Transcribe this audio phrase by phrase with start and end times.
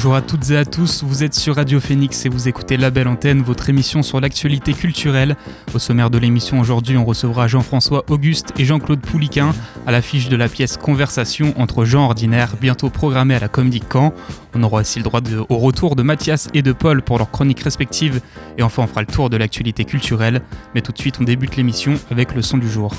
[0.00, 2.90] Bonjour à toutes et à tous, vous êtes sur Radio Phoenix et vous écoutez La
[2.90, 5.36] Belle Antenne, votre émission sur l'actualité culturelle.
[5.74, 9.54] Au sommaire de l'émission aujourd'hui, on recevra Jean-François Auguste et Jean-Claude Pouliquin
[9.86, 14.14] à l'affiche de la pièce Conversation entre gens ordinaires, bientôt programmée à la Comédie Caen.
[14.54, 17.60] On aura aussi le droit au retour de Mathias et de Paul pour leurs chroniques
[17.60, 18.22] respectives.
[18.56, 20.40] Et enfin, on fera le tour de l'actualité culturelle.
[20.74, 22.94] Mais tout de suite, on débute l'émission avec le son du jour.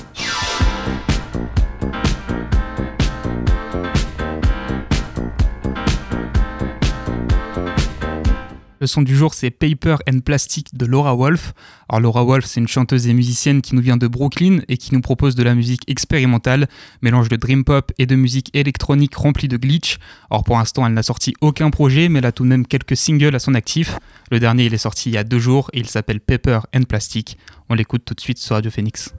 [8.82, 11.54] Le son du jour, c'est Paper and Plastic de Laura Wolf.
[11.88, 14.92] Alors Laura Wolf, c'est une chanteuse et musicienne qui nous vient de Brooklyn et qui
[14.92, 16.66] nous propose de la musique expérimentale,
[17.00, 19.98] mélange de dream pop et de musique électronique remplie de glitch.
[20.32, 22.96] Alors pour l'instant, elle n'a sorti aucun projet, mais elle a tout de même quelques
[22.96, 24.00] singles à son actif.
[24.32, 26.82] Le dernier, il est sorti il y a deux jours et il s'appelle Paper and
[26.82, 27.38] Plastic.
[27.68, 29.14] On l'écoute tout de suite sur Radio Phoenix.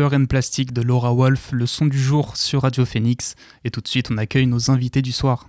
[0.00, 3.34] Paper and Plastic de Laura Wolf, le son du jour sur Radio Phoenix.
[3.66, 5.46] Et tout de suite, on accueille nos invités du soir.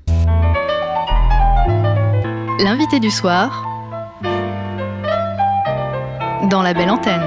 [2.59, 3.65] L'invité du soir
[6.49, 7.21] dans la belle antenne.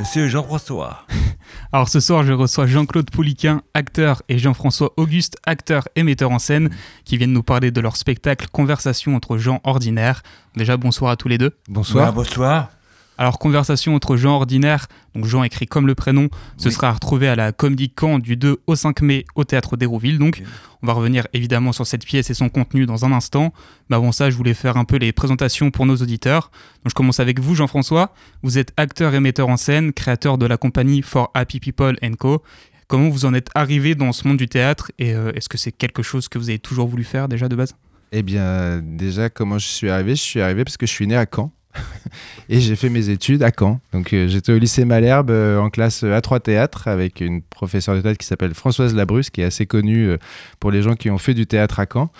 [0.00, 1.06] Monsieur Jean-François.
[1.72, 6.40] Alors ce soir, je reçois Jean-Claude Pouliquin, acteur, et Jean-François Auguste, acteur et metteur en
[6.40, 6.70] scène,
[7.04, 10.22] qui viennent nous parler de leur spectacle Conversation entre gens ordinaires.
[10.56, 11.56] Déjà, bonsoir à tous les deux.
[11.68, 12.12] Bonsoir.
[12.12, 12.70] bonsoir.
[13.18, 16.28] Alors, conversation entre gens ordinaires, donc Jean écrit comme le prénom,
[16.58, 20.18] ce sera retrouvé à la Comédie Camp du 2 au 5 mai au théâtre d'Hérouville.
[20.18, 20.42] Donc,
[20.82, 23.52] on va revenir évidemment sur cette pièce et son contenu dans un instant.
[23.88, 26.50] Mais avant ça, je voulais faire un peu les présentations pour nos auditeurs.
[26.84, 28.12] Donc, je commence avec vous, Jean-François.
[28.42, 32.42] Vous êtes acteur et metteur en scène, créateur de la compagnie For Happy People Co.
[32.88, 35.72] Comment vous en êtes arrivé dans ce monde du théâtre et euh, est-ce que c'est
[35.72, 37.74] quelque chose que vous avez toujours voulu faire déjà de base?
[38.12, 40.14] Eh bien, déjà, comment je suis arrivé?
[40.14, 41.50] Je suis arrivé parce que je suis né à Caen.
[42.48, 43.80] et j'ai fait mes études à Caen.
[43.92, 48.00] Donc euh, j'étais au lycée Malherbe euh, en classe A3 théâtre avec une professeure de
[48.00, 50.16] théâtre qui s'appelle Françoise Labrusse, qui est assez connue euh,
[50.60, 52.10] pour les gens qui ont fait du théâtre à Caen.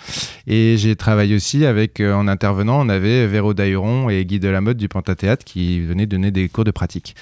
[0.47, 4.87] Et j'ai travaillé aussi avec, en intervenant, on avait Véro Dahuron et Guy Delamotte du
[4.87, 7.15] Pentathéâtre qui venaient donner des cours de pratique.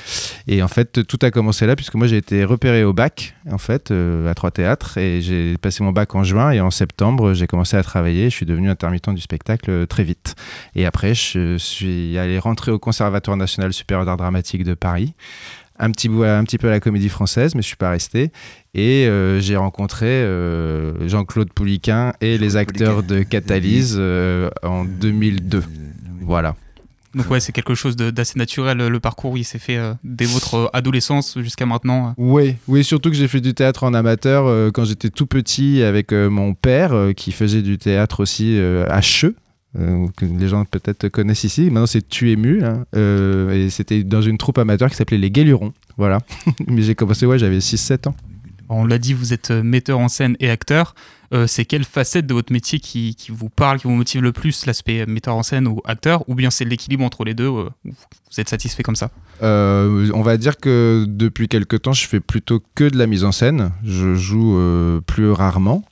[0.47, 3.57] Et en fait, tout a commencé là puisque moi j'ai été repéré au bac, en
[3.57, 7.47] fait, à trois théâtres et j'ai passé mon bac en juin et en septembre j'ai
[7.47, 8.29] commencé à travailler.
[8.29, 10.35] Je suis devenu intermittent du spectacle très vite.
[10.75, 15.13] Et après, je suis allé rentrer au Conservatoire national supérieur d'art dramatique de Paris.
[15.77, 18.31] Un petit, un petit peu à la comédie française, mais je suis pas resté.
[18.73, 25.63] Et euh, j'ai rencontré euh, Jean-Claude Pouliquin et les acteurs de Catalyse euh, en 2002.
[26.21, 26.55] Voilà.
[27.13, 31.39] Donc ouais, c'est quelque chose d'assez naturel, le parcours, il s'est fait dès votre adolescence
[31.39, 32.13] jusqu'à maintenant.
[32.17, 36.11] Oui, oui, surtout que j'ai fait du théâtre en amateur quand j'étais tout petit avec
[36.11, 39.33] mon père qui faisait du théâtre aussi à Cheux,
[39.77, 41.65] euh, que les gens peut-être connaissent ici.
[41.65, 42.63] Maintenant, c'est Tu es mu.
[42.63, 42.85] Hein.
[42.95, 45.73] Euh, et c'était dans une troupe amateur qui s'appelait Les Guélurons.
[45.97, 46.19] Voilà.
[46.67, 48.15] Mais j'ai commencé, ouais, j'avais 6-7 ans.
[48.69, 50.95] On l'a dit, vous êtes euh, metteur en scène et acteur.
[51.47, 54.65] c'est quelle facette de votre métier qui, qui, vous parle, qui vous motive le plus,
[54.65, 56.23] l'aspect metteur en scène ou acteur?
[56.29, 57.69] Ou bien c'est l'équilibre entre les deux Vous
[58.37, 59.11] êtes satisfait comme ça?
[59.41, 63.33] On va dire que depuis quelques temps, je fais plutôt que de la mise en
[63.33, 63.71] scène.
[63.83, 64.57] Je joue
[65.05, 65.83] plus rarement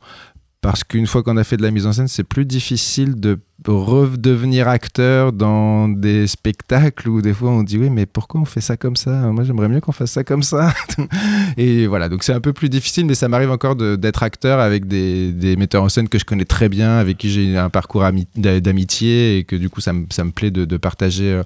[0.63, 3.37] parce qu'une fois qu'on a fait de la mise en scène, c'est plus difficile de
[3.65, 8.61] redevenir acteur dans des spectacles où des fois on dit oui mais pourquoi on fait
[8.61, 9.11] ça comme ça?
[9.31, 10.73] Moi j'aimerais mieux qu'on fasse ça comme ça.
[11.57, 14.87] Et voilà donc c'est un peu plus difficile mais ça m'arrive encore d'être acteur avec
[14.87, 18.03] des, des, metteurs en scène que je connais très bien avec qui j'ai un parcours
[18.35, 21.41] d'amitié et que du coup ça me, plaît de, partager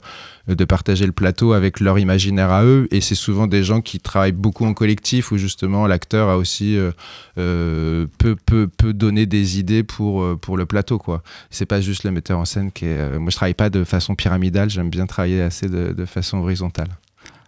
[0.50, 2.88] euh, de partager le plateau avec leur imaginaire à eux.
[2.92, 6.78] Et c'est souvent des gens qui travaillent beaucoup en collectif où justement l'acteur a aussi
[6.78, 6.92] euh,
[7.38, 11.22] euh, peut, peut, peut donner des idées pour, pour le plateau quoi.
[11.50, 12.98] C'est pas juste metteur en scène qui est.
[12.98, 16.89] Euh, moi, je travaille pas de façon pyramidale, j'aime bien travailler assez de, façon horizontale.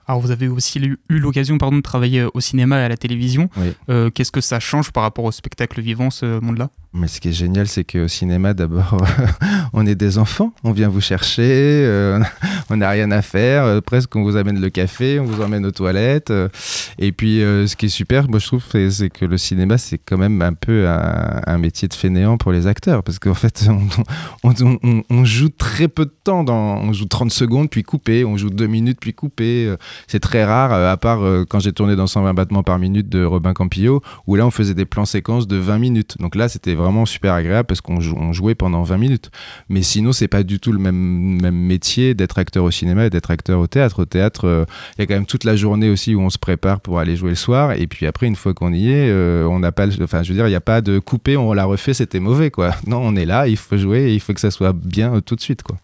[0.08, 3.50] Alors, vous avez aussi eu l'occasion pardon, de travailler au cinéma et à la télévision.
[3.90, 6.72] Euh, qu'est-ce que ça change par rapport au spectacle vivant, ce monde-là?
[6.92, 8.98] Mais ce qui est génial, c'est qu'au cinéma, d'abord,
[9.74, 12.20] on est des enfants, on vient vous chercher, euh,
[12.72, 15.68] on n'a rien à faire, euh, presque on vous amène le café, on vous emmène
[15.68, 16.32] aux toilettes.
[16.32, 16.50] Euh,
[16.98, 20.18] et puis, ce qui est super, moi je trouve, c'est que le cinéma, c'est quand
[20.18, 23.68] même un peu un, métier de fainéant pour les acteurs, parce qu'en fait,
[24.44, 28.50] on, joue très peu de temps, dans, on joue 30 secondes, puis coupé, on joue
[28.50, 29.76] 2 minutes, puis coupé.
[30.08, 31.20] C'est très rare, à part
[31.50, 34.74] quand j'ai tourné dans 120 battements par minute de Robin Campillo, où là, on faisait
[34.74, 36.16] des plans séquences de 20 minutes.
[36.20, 38.00] Donc là, c'était vraiment super agréable parce qu'on
[38.32, 39.32] jouait pendant 20 minutes.
[39.70, 43.10] Mais sinon, c'est pas du tout le même, même métier d'être acteur au cinéma et
[43.10, 44.02] d'être acteur au théâtre.
[44.02, 44.66] Au théâtre, euh,
[44.98, 47.16] il y a quand même toute la journée aussi où on se prépare pour aller
[47.16, 47.74] jouer le soir.
[47.74, 50.36] Et puis après, une fois qu'on y est, euh, on n'a pas, enfin, je veux
[50.36, 52.76] dire, il n'y a pas de couper, on l'a refait, c'était mauvais, quoi.
[52.88, 55.22] Non, on est là, il faut jouer et il faut que ça soit bien euh,
[55.22, 55.78] tout de suite, quoi.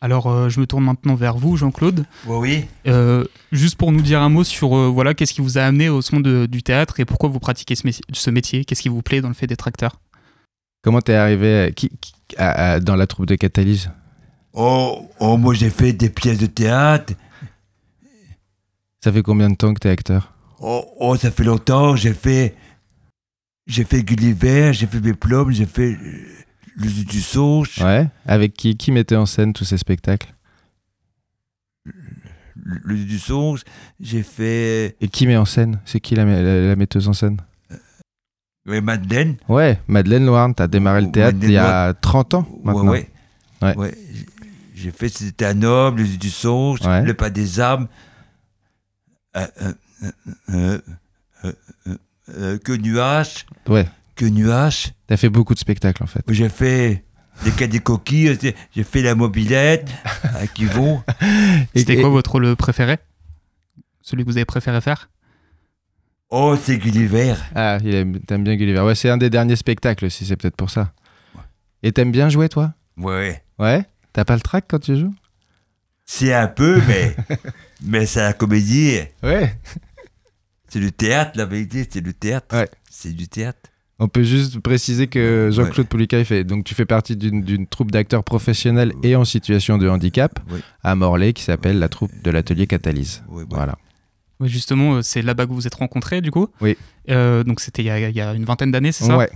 [0.00, 2.04] Alors, euh, je me tourne maintenant vers vous, Jean-Claude.
[2.26, 2.64] Oui.
[2.86, 5.88] Euh, juste pour nous dire un mot sur euh, voilà, qu'est-ce qui vous a amené
[5.88, 9.28] au monde du théâtre et pourquoi vous pratiquez ce, métier Qu'est-ce qui vous plaît dans
[9.28, 10.00] le fait d'être acteur?
[10.82, 11.74] Comment t'es arrivé
[12.38, 13.90] dans la troupe de Catalyse?
[14.52, 17.14] Oh, oh, moi j'ai fait des pièces de théâtre.
[19.02, 20.32] Ça fait combien de temps que t'es acteur?
[20.60, 21.96] Oh, oh, ça fait longtemps.
[21.96, 22.54] J'ai fait,
[23.66, 25.96] j'ai fait Gulliver, j'ai fait mes plombs, j'ai fait
[26.78, 27.78] le du Sauge.
[27.80, 28.08] Ouais.
[28.26, 30.32] Avec qui Qui mettait en scène tous ces spectacles?
[32.54, 33.62] Le du Sauge,
[34.00, 34.96] j'ai fait.
[35.00, 35.80] Et qui met en scène?
[35.84, 36.24] C'est qui la,
[36.76, 37.38] metteuse en scène?
[38.68, 39.36] Euh, Madeleine.
[39.48, 42.92] Ouais, Madeleine Loire, t'as démarré le théâtre il y a 30 ans maintenant.
[42.92, 43.08] Ouais,
[43.62, 43.94] ouais.
[44.74, 47.88] J'ai fait C'était un homme, le du Sauge, Le pas des armes.
[49.36, 49.46] Euh,
[50.50, 53.46] euh, que nuage.
[53.68, 54.92] Ouais que Nuages.
[55.06, 56.22] T'as fait beaucoup de spectacles en fait.
[56.28, 57.04] J'ai fait
[57.44, 58.36] des cas des coquilles,
[58.74, 59.88] j'ai fait la mobilette
[60.54, 61.02] qui vont.
[61.76, 62.98] C'était quoi votre rôle préféré?
[64.02, 65.08] Celui que vous avez préféré faire?
[66.30, 67.34] Oh, c'est Gulliver.
[67.54, 68.80] Ah, il aime- t'aimes bien Gulliver.
[68.80, 70.92] Ouais, c'est un des derniers spectacles aussi, c'est peut-être pour ça.
[71.82, 72.74] Et t'aimes bien jouer, toi?
[72.96, 73.42] Ouais.
[73.58, 73.84] Ouais?
[74.12, 75.14] T'as pas le trac quand tu joues?
[76.04, 77.14] C'est un peu, mais.
[77.82, 78.98] mais c'est la comédie.
[79.22, 79.54] Ouais.
[80.68, 82.54] C'est du théâtre, la vérité, c'est du théâtre.
[82.56, 82.68] Ouais.
[82.90, 83.60] C'est du théâtre.
[84.00, 86.44] On peut juste préciser que Jean-Claude Poulica, il fait.
[86.44, 90.60] Donc, tu fais partie d'une d'une troupe d'acteurs professionnels et en situation de handicap Oui.
[90.84, 93.24] à Morlaix qui s'appelle la troupe de l'atelier Catalyse.
[93.28, 93.46] Ouais, ouais.
[93.50, 93.76] Voilà.
[94.38, 96.46] Ouais, justement, euh, c'est là-bas que vous vous êtes rencontrés, du coup?
[96.60, 96.76] Oui.
[97.10, 99.16] Euh, donc c'était il y, a- il y a une vingtaine d'années, c'est ça?
[99.16, 99.28] Ouais.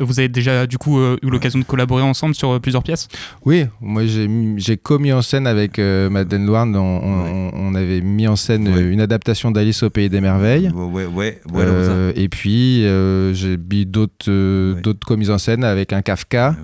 [0.00, 3.08] Vous avez déjà, du coup, euh, eu l'occasion de collaborer ensemble sur euh, plusieurs pièces?
[3.44, 7.50] Oui, moi j'ai mis- j'ai commis en scène avec euh, Madeleine Loire, on, on- Ouais.
[7.54, 8.82] on avait mis en scène Ouais.
[8.82, 10.70] une adaptation d'Alice au Pays des Merveilles.
[10.74, 11.40] Ouais, ouais, ouais.
[11.52, 14.74] ouais, Euh, et puis euh, j'ai mis d'autres euh,
[15.06, 16.56] commises en scène avec un Kafka,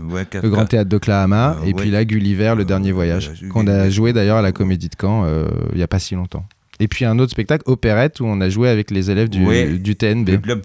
[0.42, 0.48] le.
[0.50, 1.72] Grand Théâtre d'Oklahoma, Euh, et ouais.
[1.74, 4.96] puis là Gulliver, le Euh, dernier voyage, qu'on a joué d'ailleurs à la Comédie de
[5.00, 6.44] Caen euh, il n'y a pas si longtemps.
[6.78, 9.66] Et puis un autre spectacle, Opérette, où on a joué avec les élèves du, Ouais.
[9.78, 10.28] du TNB.
[10.44, 10.62] Le.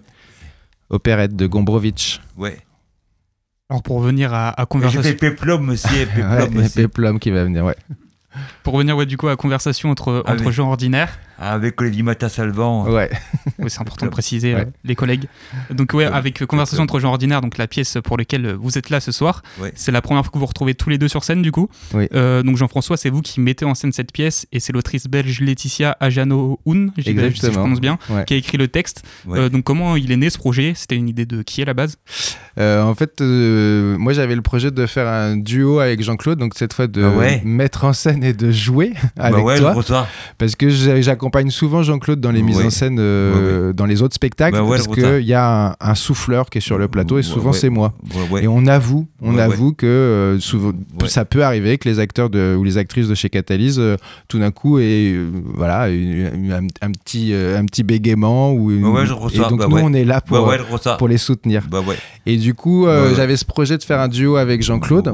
[0.92, 2.20] Opérette de Gombrowicz.
[2.36, 2.58] Ouais.
[3.68, 6.74] Alors pour revenir à, à J'ai conversation, fait Peplum aussi, Ouais, Peplum et aussi.
[6.74, 7.76] Peplum qui va venir, ouais.
[8.62, 10.52] pour revenir ouais, du coup à conversation entre, Ah entre oui.
[10.52, 12.88] gens ordinaires, Avec Olivier Matin-Salvant.
[12.88, 13.10] Ouais,
[13.58, 14.12] Oui, c'est important de Ouais.
[14.12, 14.66] préciser euh, Ouais.
[14.84, 15.24] les collègues.
[15.70, 16.12] Donc ouais, Ouais.
[16.12, 19.00] avec euh, conversation entre gens ordinaires, donc la pièce pour laquelle euh, vous êtes là
[19.00, 19.72] ce soir, Ouais.
[19.74, 21.68] c'est la première fois que vous vous retrouvez tous les deux sur scène du coup.
[22.14, 25.40] Euh, donc Jean-François, c'est vous qui mettez en scène cette pièce et c'est l'autrice belge
[25.40, 28.24] Laetitia Ajano-Houn, si je prononce bien, Ouais.
[28.24, 29.02] qui a écrit le texte.
[29.26, 29.38] Ouais.
[29.38, 30.72] Euh, donc comment il est né ce projet?
[30.76, 31.96] C'était une idée de qui à la base?
[32.58, 36.52] Euh, en fait, euh, moi j'avais le projet de faire un duo avec Jean-Claude, donc
[36.56, 40.06] cette fois de Ah ouais mettre en scène et de jouer avec bah ouais, toi,
[40.38, 41.00] parce que j'a-
[41.32, 42.66] j'accompagne souvent Jean-Claude dans les mises Ouais.
[42.66, 46.50] en scène, euh, dans les autres spectacles, Bah parce qu'il y a un, un souffleur
[46.50, 47.94] qui est sur le plateau et souvent c'est moi.
[48.42, 50.72] Et on avoue, on avoue que euh, souvent,
[51.06, 53.96] ça peut arriver que les acteurs de, ou les actrices de chez Catalyse, euh,
[54.28, 58.52] tout d'un coup, aient euh, voilà, une- un, un petit, un petit bégaiement.
[58.52, 61.64] Ou une- je et donc bah nous, on est là pour, Bah pour les soutenir.
[61.70, 61.80] Bah.
[62.26, 62.86] Et du coup,
[63.16, 65.10] j'avais ce projet de faire un duo avec Jean-Claude.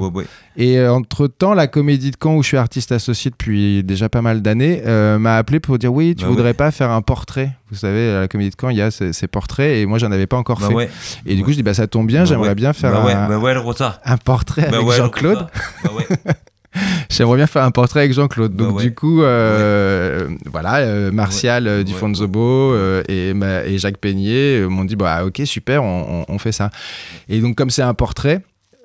[0.57, 4.23] Et euh, entre-temps, la Comédie de Caen, où je suis artiste associé depuis déjà pas
[4.23, 4.83] mal d'années,
[5.19, 6.55] m'a appelé pour dire oui, tu Bah voudrais ouais.
[6.55, 9.13] pas faire un portrait Vous savez, à la Comédie de Caen, il y a ces,
[9.13, 10.75] ces portraits et moi, j'en avais pas encore Bah fait.
[10.75, 10.91] ouais.
[11.27, 14.65] Et du coup, je dis bah ça tombe bien, Bah j'aimerais bien faire un, portrait
[14.67, 15.47] avec Jean-Claude.
[17.11, 18.53] J'aimerais bien faire un portrait avec Jean-Claude.
[18.53, 18.85] Bah Donc ouais.
[18.85, 21.71] du coup, euh, voilà, euh, Martial Ouais.
[21.71, 21.93] euh, du.
[21.95, 22.39] Fonzobo
[22.73, 23.31] euh, et,
[23.73, 26.71] et Jacques Peignet m'ont dit bah ok super, on, fait ça.
[27.29, 28.43] Et donc comme c'est un portrait.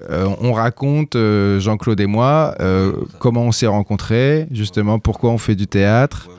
[0.09, 1.15] on raconte,
[1.59, 2.55] Jean-Claude et moi,
[3.19, 6.29] comment on s'est rencontrés, justement pourquoi on fait du théâtre.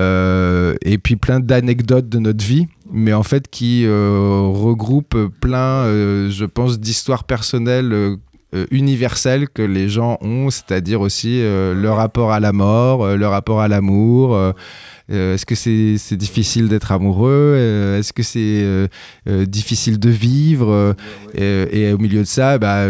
[0.00, 5.84] Euh, et puis plein d'anecdotes de notre vie, mais en fait qui euh, regroupent plein,
[5.84, 8.16] euh, je pense, d'histoires personnelles
[8.72, 13.68] universelles que les gens ont, c'est-à-dire aussi leur rapport à la mort, leur rapport à
[13.68, 14.36] l'amour.
[15.08, 17.54] Est-ce que c'est difficile d'être amoureux
[17.96, 18.88] Est-ce que c'est
[19.46, 20.96] difficile de vivre
[21.36, 22.86] et, au milieu de ça, bah,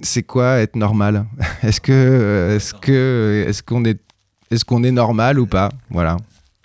[0.00, 1.26] c'est quoi être normal?
[1.64, 3.98] Est-ce que que est-ce qu'on est
[4.50, 5.70] est-ce qu'on est normal ou pas?
[5.90, 6.16] Voilà.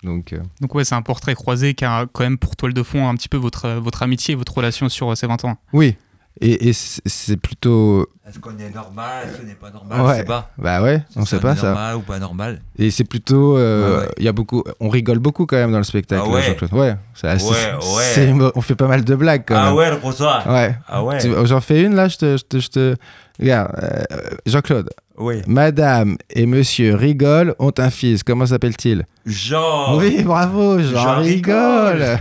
[0.02, 2.82] Donc euh, Donc ouais, c'est un portrait croisé qui a quand même pour toile de
[2.82, 5.44] fond un petit peu votre, euh, votre amitié et votre relation sur euh, ces 20
[5.44, 5.56] ans.
[5.72, 5.96] oui.
[6.40, 10.12] Et, et c'est plutôt Est-ce qu'on est normal Est-ce qu'on n'est pas normal Ouais.
[10.14, 10.50] Je sais pas.
[10.58, 11.68] bah ouais, on Est-ce sait pas ça.
[11.68, 12.60] normal ou pas normal?
[12.76, 14.12] Et c'est plutôt euh, Ouais, ouais.
[14.18, 16.72] il y a beaucoup on rigole beaucoup quand même dans le spectacle Ah ouais Jean-Claude.
[16.72, 19.74] Ouais, c'est assez- on fait pas mal de blagues quand Ah même.
[19.74, 20.42] ouais, je reçois.
[20.48, 20.74] Ouais.
[20.88, 21.18] Ah ouais.
[21.44, 22.96] J'en fais une là, je te, je te, je te-
[23.40, 25.42] Regarde, euh, Jean-Claude, Oui.
[25.48, 28.22] Madame et Monsieur rigolent, ont un fils.
[28.22, 29.04] Comment s'appelle-t-il?
[29.26, 29.96] Jean.
[29.98, 32.18] Oui, bravo, Jean, Jean rigole.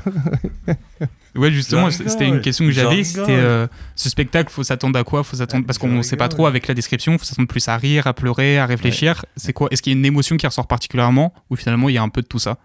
[1.36, 3.04] Ouais, justement, c'était une question que j'avais.
[3.04, 5.24] C'était euh, ce spectacle, faut s'attendre à quoi?
[5.24, 7.18] Faut s'attendre parce qu'on ne sait pas trop avec la description.
[7.18, 9.26] Faut s'attendre plus à rire, à pleurer, à réfléchir.
[9.36, 9.68] C'est quoi?
[9.72, 12.10] Est-ce qu'il y a une émotion qui ressort particulièrement ou finalement il y a un
[12.10, 12.58] peu de tout ça?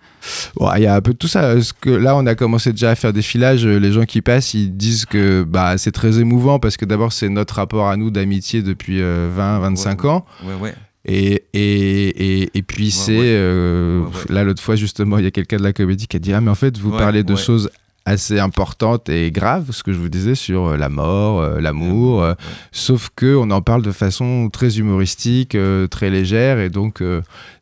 [0.77, 1.55] Il y a un peu de tout ça.
[1.55, 3.65] Parce que là, on a commencé déjà à faire des filages.
[3.67, 7.13] euh, Les gens qui passent, ils disent que bah, c'est très émouvant parce que d'abord,
[7.15, 10.27] c'est notre rapport à nous d'amitié depuis euh, 20, 25 Ouais, ans.
[10.45, 10.75] Ouais, ouais.
[11.07, 13.13] Et, et, et, et puis c'est...
[13.17, 13.23] ouais.
[13.25, 14.35] euh, Ouais, ouais.
[14.35, 16.41] Là, l'autre fois, justement, il y a quelqu'un de la comédie qui a dit Ah,
[16.43, 17.41] mais en fait, vous Ouais, parlez de ouais.
[17.41, 17.71] choses
[18.09, 22.23] assez importantes et graves, ce que je vous disais sur euh, la mort, euh, l'amour,
[22.23, 22.35] euh, Ouais.
[22.73, 27.03] sauf que on en parle de façon très humoristique, euh, très légère, et donc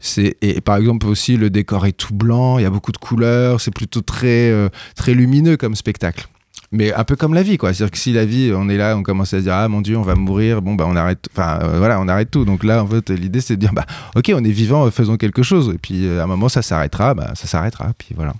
[0.00, 2.96] c'est et par exemple aussi le décor est tout blanc, il y a beaucoup de
[2.98, 4.52] couleurs, c'est plutôt très
[4.94, 6.26] très lumineux comme spectacle.
[6.72, 7.72] Mais un peu comme la vie, quoi.
[7.72, 9.80] C'est-à-dire que si la vie, on est là, on commence à se dire ah mon
[9.82, 12.44] dieu, on va mourir, bon bah on arrête, enfin voilà, on arrête tout.
[12.44, 13.86] Donc là, en fait, l'idée c'est de dire bah
[14.16, 15.70] ok, on est vivant, faisons quelque chose.
[15.74, 17.92] Et puis à un moment ça s'arrêtera, bah ça s'arrêtera.
[17.96, 18.34] Puis voilà.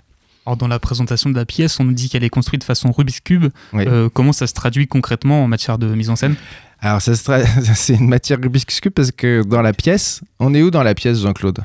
[0.47, 2.89] Alors dans la présentation de la pièce, on nous dit qu'elle est construite de façon
[2.93, 3.47] Rubik's cube.
[3.73, 3.83] Oui.
[3.85, 6.37] Euh, comment ça se traduit concrètement en matière de mise en scène?
[6.79, 10.53] Alors ça se tra- c'est une matière Rubik's Cube parce que dans la pièce, on
[10.53, 11.59] est où dans la pièce, Jean-Claude?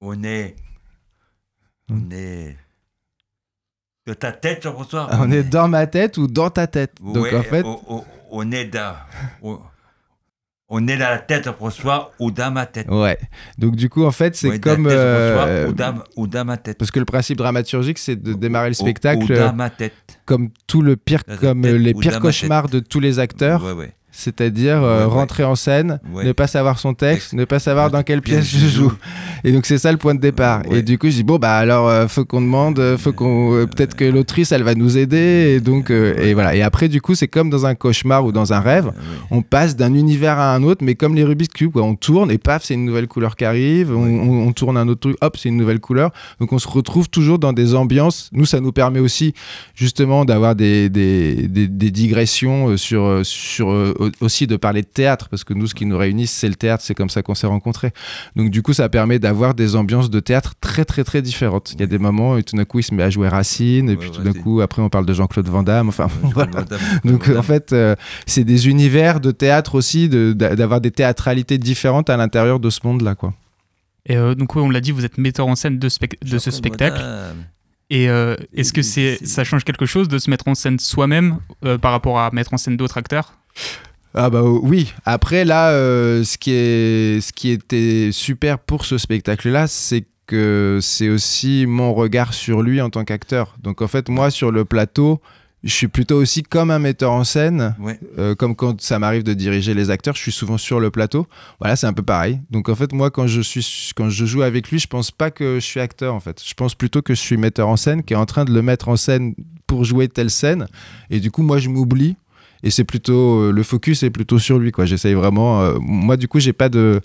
[0.00, 0.56] On est.
[1.88, 2.56] On est.
[4.04, 5.08] De ta tête, Jean-François?
[5.20, 6.94] On est dans ma tête ou dans ta tête?
[7.00, 8.94] Donc en fait, on, on- on est dans.
[10.70, 12.86] On, est dans la tête, Jean-François, ou dans ma tête.
[12.90, 13.18] ouais.
[13.56, 16.56] Donc du coup, en fait, c'est Ouais, comme tête, euh, ou, dans, ou dans ma
[16.58, 16.76] tête.
[16.78, 19.94] parce que le principe dramaturgique, c'est de démarrer le spectacle Ou, dans ma tête.
[20.26, 23.64] comme tout le pire, Dans comme tête les pires cauchemars de tous les acteurs.
[23.64, 23.94] Ouais, ouais.
[24.20, 25.12] C'est-à-dire euh, Ouais, ouais.
[25.20, 26.24] rentrer en scène, Ouais.
[26.24, 28.92] ne pas savoir son texte, ne pas savoir dans quelle pièce je joue.
[29.44, 30.62] Et donc c'est ça le point de départ.
[30.72, 33.54] Et du coup je dis bon bah alors euh, faut qu'on demande, euh, faut qu'on
[33.54, 36.56] euh, peut-être que l'autrice elle va nous aider et donc et voilà.
[36.56, 38.90] Et après du coup c'est comme dans un cauchemar ou dans un rêve,
[39.30, 41.82] on passe d'un univers à un autre, mais comme les Rubik's Cube, quoi.
[41.84, 44.88] on tourne et paf c'est une nouvelle couleur qui arrive, on, on- on tourne un
[44.88, 46.10] autre truc, hop c'est une nouvelle couleur.
[46.40, 48.30] Donc on se retrouve toujours dans des ambiances.
[48.32, 49.32] Nous ça nous permet aussi
[49.76, 53.68] justement d'avoir des, des, des- des digressions sur, sur
[54.20, 56.82] aussi de parler de théâtre parce que nous ce qui nous réunit c'est le théâtre
[56.84, 57.92] c'est comme ça qu'on s'est rencontrés.
[58.36, 61.72] Donc du coup ça permet d'avoir des ambiances de théâtre très très très différentes.
[61.74, 63.88] Il y a des moments où tout d'un coup il se met à jouer Racine
[63.88, 65.88] et Ouais, puis tout d'un coup après on parle de Jean-Claude Van Damme.
[65.88, 66.64] Enfin voilà.
[67.04, 67.94] donc en fait euh,
[68.26, 72.80] c'est des univers de théâtre aussi de- d'avoir des théâtralités différentes à l'intérieur de ce
[72.84, 73.34] monde là quoi.
[74.10, 76.38] Et euh, donc, ouais, on l'a dit, vous êtes metteur en scène de, spec- de
[76.38, 76.96] ce spectacle.
[76.98, 77.36] Madame.
[77.90, 80.78] Et euh, est-ce que c'est, C'est- ça change quelque chose de se mettre en scène
[80.78, 83.34] soi-même euh, par rapport à mettre en scène d'autres acteurs?
[84.14, 84.92] Ah bah oui.
[85.04, 90.78] Après là, euh, ce qui est, ce qui était super pour ce spectacle-là, c'est que
[90.82, 93.56] c'est aussi mon regard sur lui en tant qu'acteur.
[93.62, 95.20] Donc en fait, moi sur le plateau,
[95.64, 97.98] je suis plutôt aussi comme un metteur en scène, Ouais.
[98.18, 101.26] euh, comme quand ça m'arrive de diriger les acteurs, je suis souvent sur le plateau.
[101.60, 102.40] Voilà, c'est un peu pareil.
[102.50, 105.30] Donc en fait, moi quand je suis, quand je joue avec lui, je pense pas
[105.30, 106.42] que je suis acteur en fait.
[106.46, 108.62] Je pense plutôt que je suis metteur en scène, qui est en train de le
[108.62, 109.34] mettre en scène
[109.66, 110.66] pour jouer telle scène.
[111.10, 112.16] Et du coup, moi, je m'oublie.
[112.62, 114.84] Et c'est plutôt euh, le focus est plutôt sur lui quoi.
[114.84, 115.60] J'essaye vraiment.
[115.62, 117.00] euh, moi du coup j'ai pas de.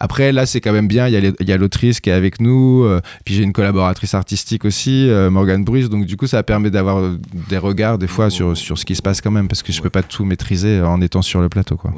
[0.00, 1.08] Après là c'est quand même bien.
[1.08, 2.84] Il y a l'autrice qui est avec nous.
[2.84, 5.88] euh, puis j'ai une collaboratrice artistique aussi, euh, Morgane Bruce.
[5.88, 7.16] Donc du coup ça permet d'avoir
[7.48, 9.80] des regards des fois sur sur ce qui se passe quand même parce que je
[9.80, 11.92] peux pas tout maîtriser en étant sur le plateau quoi.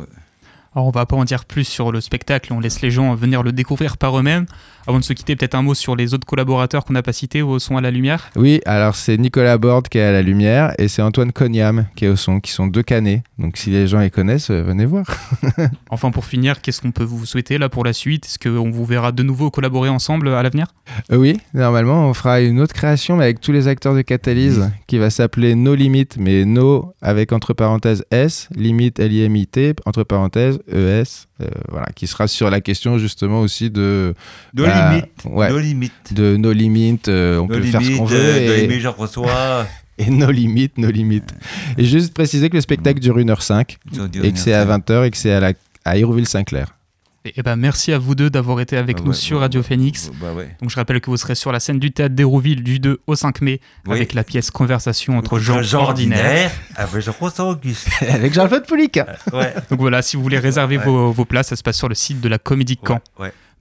[0.73, 3.43] Alors, on va pas en dire plus sur le spectacle, on laisse les gens venir
[3.43, 4.47] le découvrir par eux-mêmes.
[4.87, 7.43] Avant de se quitter, peut-être un mot sur les autres collaborateurs qu'on n'a pas cités
[7.43, 8.31] au son à la lumière.
[8.37, 12.07] Oui, alors c'est Nicolas Borde qui est à la lumière et c'est Antoine Cognam qui
[12.07, 13.23] est au son, qui sont deux canets.
[13.39, 15.07] Donc si les gens les connaissent, euh, venez voir.
[15.91, 18.27] Enfin, pour finir, qu'est-ce qu'on peut vous souhaiter là pour la suite?
[18.27, 20.69] Est-ce qu'on vous verra de nouveau collaborer ensemble à l'avenir?
[21.11, 24.71] Euh, oui, normalement, on fera une autre création, mais avec tous les acteurs de Catalyse,
[24.87, 30.61] qui va s'appeler No Limit, mais No avec entre parenthèses S, Limit L-I-M-I-T, entre parenthèses
[30.73, 34.15] E-S, euh, voilà, qui sera sur la question justement aussi de.
[34.71, 35.07] Bah, limite.
[35.25, 35.49] ouais.
[35.51, 35.93] No limite.
[36.13, 38.17] De No Limit, euh, on No peut faire ce qu'on veut.
[38.19, 39.67] euh, No et, Jean-François.
[39.99, 41.23] et No Limit, No Limit.
[41.79, 43.77] Et juste préciser que le spectacle dure 1h05
[44.23, 45.53] et que c'est à 20h et que c'est à, la,
[45.85, 46.75] à Hérouville-Saint-Clair.
[47.27, 49.63] Et, et ben, merci à vous deux d'avoir été avec Ah nous ouais, sur Radio
[49.63, 50.11] Phoenix.
[50.19, 50.57] Bah ouais.
[50.63, 53.15] Donc, je rappelle que vous serez sur la scène du théâtre d'Hérouville du 2 au
[53.15, 53.93] 5 mai Oui.
[53.97, 56.51] avec la pièce Conversation entre gens ordinaires.
[56.77, 57.89] Avec Jean-François Auguste.
[58.09, 58.99] avec Jean-Claude Poulic.
[59.35, 59.53] Ouais.
[59.69, 60.85] Donc voilà, si vous voulez réserver Ouais.
[60.87, 63.01] vos, vos places, ça se passe sur le site de la Comédie de Caen.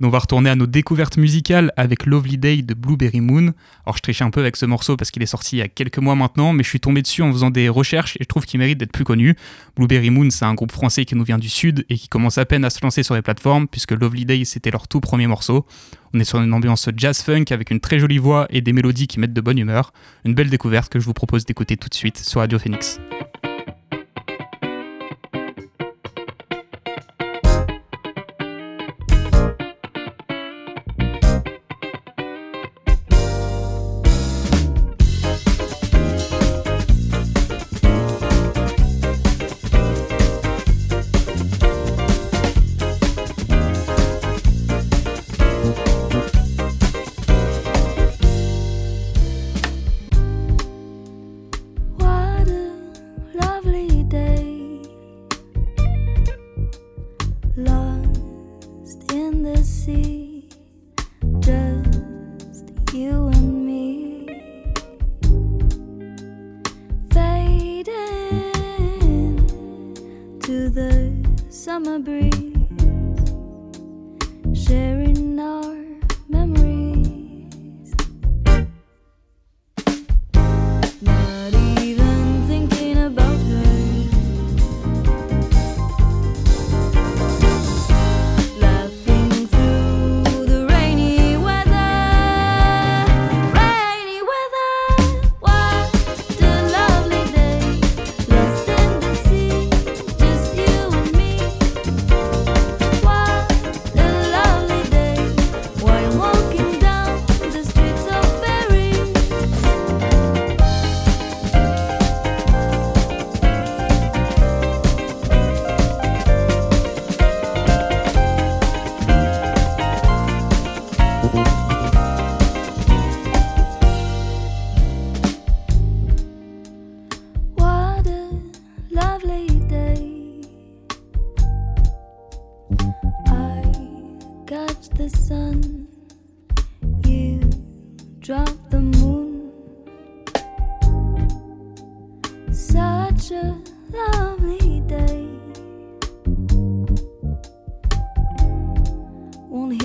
[0.02, 3.52] On va retourner à nos découvertes musicales avec Lovely Day de Blueberry Moon.
[3.86, 5.68] Alors je triche un peu avec ce morceau parce qu'il est sorti il y a
[5.68, 8.46] quelques mois maintenant, mais je suis tombé dessus en faisant des recherches et je trouve
[8.46, 9.36] qu'il mérite d'être plus connu.
[9.76, 12.46] Blueberry Moon, c'est un groupe français qui nous vient du sud et qui commence à
[12.46, 15.66] peine à se lancer sur les plateformes puisque Lovely Day c'était leur tout premier morceau.
[16.14, 19.08] On est sur une ambiance jazz funk avec une très jolie voix et des mélodies
[19.08, 19.92] qui mettent de bonne humeur.
[20.24, 23.02] Une belle découverte que je vous propose d'écouter tout de suite sur Radio Phoenix.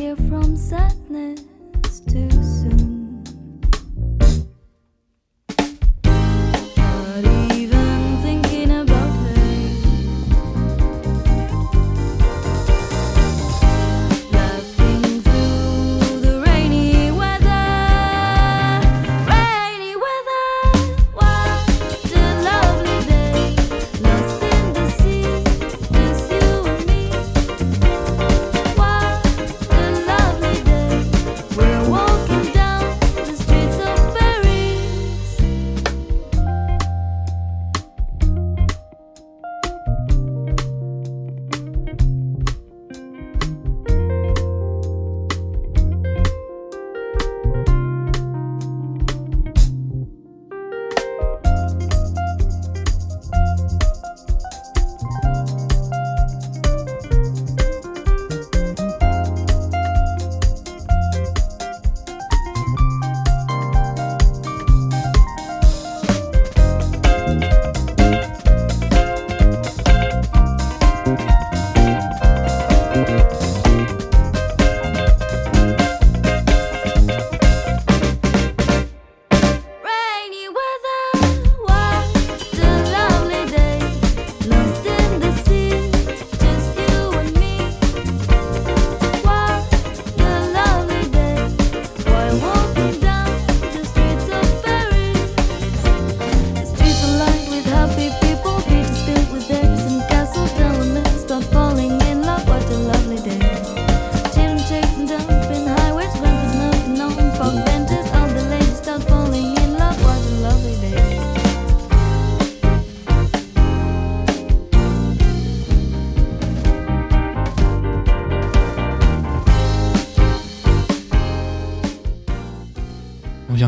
[0.04, 1.40] Won't from sadness
[2.06, 2.73] too soon.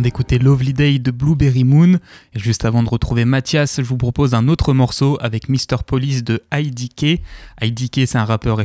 [0.07, 1.95] D'écouter Lovely Day de Blueberry Moon.
[2.33, 5.83] Et juste avant de retrouver Mathias, je vous propose un autre morceau avec Mr.
[5.85, 7.21] Police de IDK.
[7.61, 8.64] IDK, c'est un rappeur et,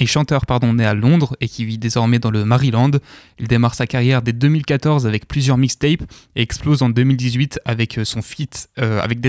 [0.00, 2.90] et chanteur pardon, né à Londres et qui vit désormais dans le Maryland.
[3.38, 6.02] Il démarre sa carrière dès 2014 avec plusieurs mixtapes
[6.34, 9.20] et explose en 2018 avec euh, son feat euh, avec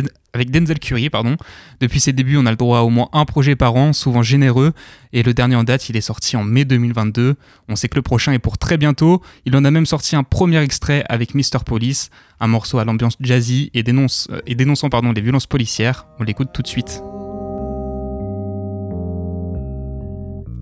[0.50, 1.10] Denzel Curry.
[1.10, 1.38] Pardon.
[1.80, 4.24] Depuis ses débuts, on a le droit à au moins un projet par an, souvent
[4.24, 4.74] généreux.
[5.14, 7.36] Et le dernier en date, il est sorti en mai 2022.
[7.68, 9.22] On sait que le prochain est pour très bientôt.
[9.46, 11.51] Il en a même sorti un premier extrait avec Mr.
[11.60, 12.10] Police,
[12.40, 16.08] un morceau à l'ambiance jazzy et, dénonce, euh, et dénonçant pardon, les violences policières.
[16.20, 17.04] On l'écoute tout de suite.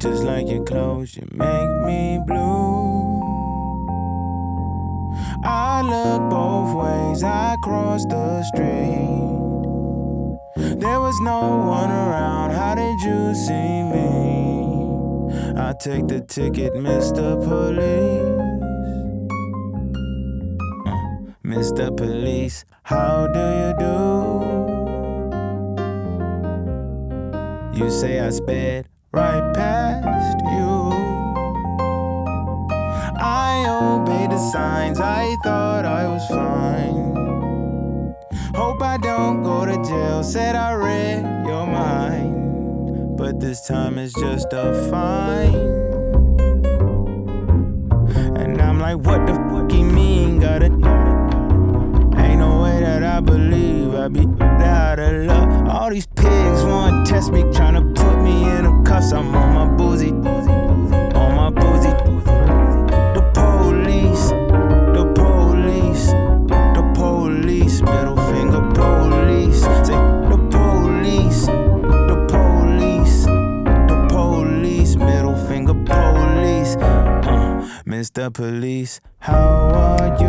[0.02, 3.20] Just like your clothes, you make me blue.
[5.44, 9.20] I look both ways, I cross the street.
[10.80, 14.20] There was no one around, how did you see me?
[15.58, 17.38] I take the ticket, Mr.
[17.44, 18.39] Police.
[21.50, 21.90] Mr.
[21.98, 23.90] Police, how do you do?
[27.76, 30.92] You say I sped right past you.
[33.18, 37.16] I obeyed the signs, I thought I was fine.
[38.54, 43.18] Hope I don't go to jail, said I read your mind.
[43.18, 45.56] But this time it's just a fine.
[48.38, 50.40] And I'm like, what the fuck you mean?
[50.40, 50.62] Got
[53.20, 54.22] I believe I be
[54.64, 55.76] out of luck.
[55.76, 59.12] All these pigs want to test me, tryna put me in a cuffs.
[59.12, 61.90] I'm on my boozy, on my boozy.
[63.16, 64.30] The police,
[64.96, 66.06] the police,
[66.78, 69.64] the police, middle finger police.
[69.86, 70.00] Say
[70.32, 73.26] the police, the police,
[73.90, 76.78] the police, middle finger police.
[76.78, 78.32] Uh, Mr.
[78.34, 80.29] Police, how are you?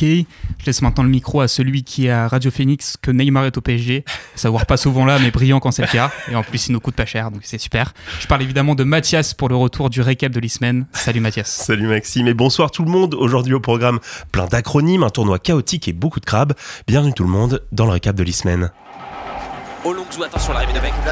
[0.00, 3.56] Je laisse maintenant le micro à celui qui est à Radio Phoenix que Neymar est
[3.58, 4.04] au PSG.
[4.34, 6.10] Savoir pas souvent là, mais brillant quand c'est le cas.
[6.30, 7.92] Et en plus, il nous coûte pas cher, donc c'est super.
[8.20, 10.86] Je parle évidemment de Mathias pour le retour du récap de l'e-semaine.
[10.92, 11.48] Salut Mathias.
[11.50, 13.14] Salut Maxime et bonsoir tout le monde.
[13.14, 13.98] Aujourd'hui au programme
[14.32, 16.54] plein d'acronymes, un tournoi chaotique et beaucoup de crabes.
[16.86, 18.70] Bienvenue tout le monde dans le récap de l'e-semaine.
[20.22, 20.92] Attention, l'arrivée d'avec.
[21.02, 21.10] Oh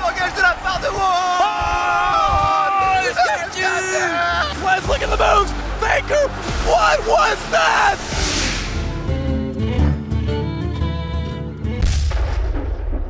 [0.00, 1.24] L'engage de la part de Wall
[4.64, 5.52] Let's look at the moves!
[5.80, 6.53] Faker!
[6.66, 8.13] What was that?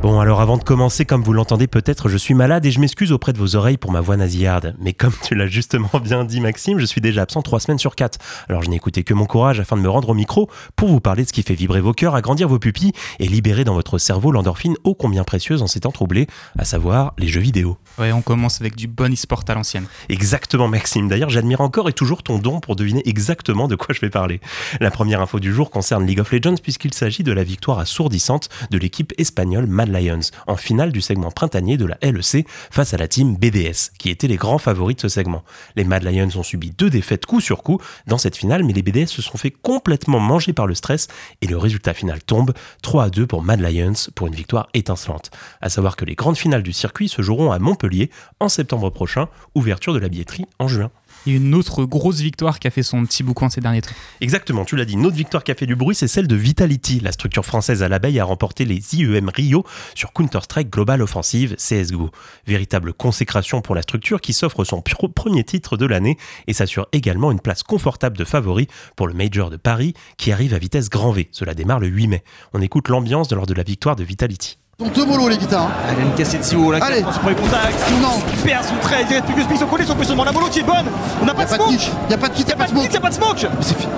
[0.04, 3.10] Bon alors avant de commencer, comme vous l'entendez peut-être, je suis malade et je m'excuse
[3.10, 4.76] auprès de vos oreilles pour ma voix nasillarde.
[4.78, 7.94] Mais comme tu l'as justement bien dit Maxime, je suis déjà absent trois semaines sur
[7.96, 8.18] quatre.
[8.50, 11.00] Alors je n'ai écouté que mon courage afin de me rendre au micro pour vous
[11.00, 13.96] parler de ce qui fait vibrer vos cœurs, agrandir vos pupilles et libérer dans votre
[13.96, 16.26] cerveau l'endorphine ô combien précieuse en ces temps troublés,
[16.58, 17.78] à savoir les jeux vidéo.
[17.98, 19.86] Ouais, on commence avec du bon e-sport à l'ancienne.
[20.10, 21.08] Exactement Maxime.
[21.08, 24.42] D'ailleurs, j'admire encore et toujours ton don pour deviner exactement de quoi je vais parler.
[24.80, 28.50] La première info du jour concerne League of Legends puisqu'il s'agit de la victoire assourdissante
[28.70, 32.96] de l'équipe espagnole Mad Lions en finale du segment printanier de la LEC face à
[32.96, 35.44] la team BDS qui étaient les grands favoris de ce segment.
[35.76, 38.82] Les Mad Lions ont subi deux défaites coup sur coup dans cette finale mais les
[38.82, 41.08] BDS se sont fait complètement manger par le stress
[41.40, 42.52] et le résultat final tombe
[42.82, 45.30] 3 à 2 pour Mad Lions pour une victoire étincelante.
[45.60, 49.28] À savoir que les grandes finales du circuit se joueront à Montpellier en septembre prochain,
[49.54, 50.90] ouverture de la billetterie en juin.
[51.26, 53.90] Une autre grosse victoire qui a fait son petit boucan ces derniers temps.
[54.20, 56.36] Exactement, tu l'as dit, une autre victoire qui a fait du bruit, c'est celle de
[56.36, 57.00] Vitality.
[57.00, 62.10] La structure française à l'abeille a remporté les IEM Rio sur Counter-Strike Global Offensive CSGO.
[62.46, 66.86] Véritable consécration pour la structure qui s'offre son pr- premier titre de l'année et s'assure
[66.92, 70.90] également une place confortable de favori pour le Major de Paris qui arrive à vitesse
[70.90, 71.28] grand V.
[71.32, 72.24] Cela démarre le 8 mai.
[72.52, 74.58] On écoute l'ambiance lors de la victoire de Vitality.
[74.78, 75.62] Donc deux bolos les guitares.
[75.68, 75.88] hein.
[75.88, 76.78] Allez, une cassette si haut là.
[76.82, 77.00] Allez.
[77.00, 77.90] Sur les contacts.
[78.02, 78.20] Non.
[78.32, 79.04] Il perd son trait.
[79.04, 79.84] Direct plus que Smith sont collés.
[79.84, 80.24] Son positionnement.
[80.24, 80.86] La bolo qui est bonne.
[81.22, 81.76] On n'a pas a de pas de smoke.
[81.76, 82.82] kitsch, y a pas de kitsch, y a Y'a pas de smoke.
[82.84, 83.36] kick, y'a pas de smoke.
[83.42, 83.88] Mais c'est fi-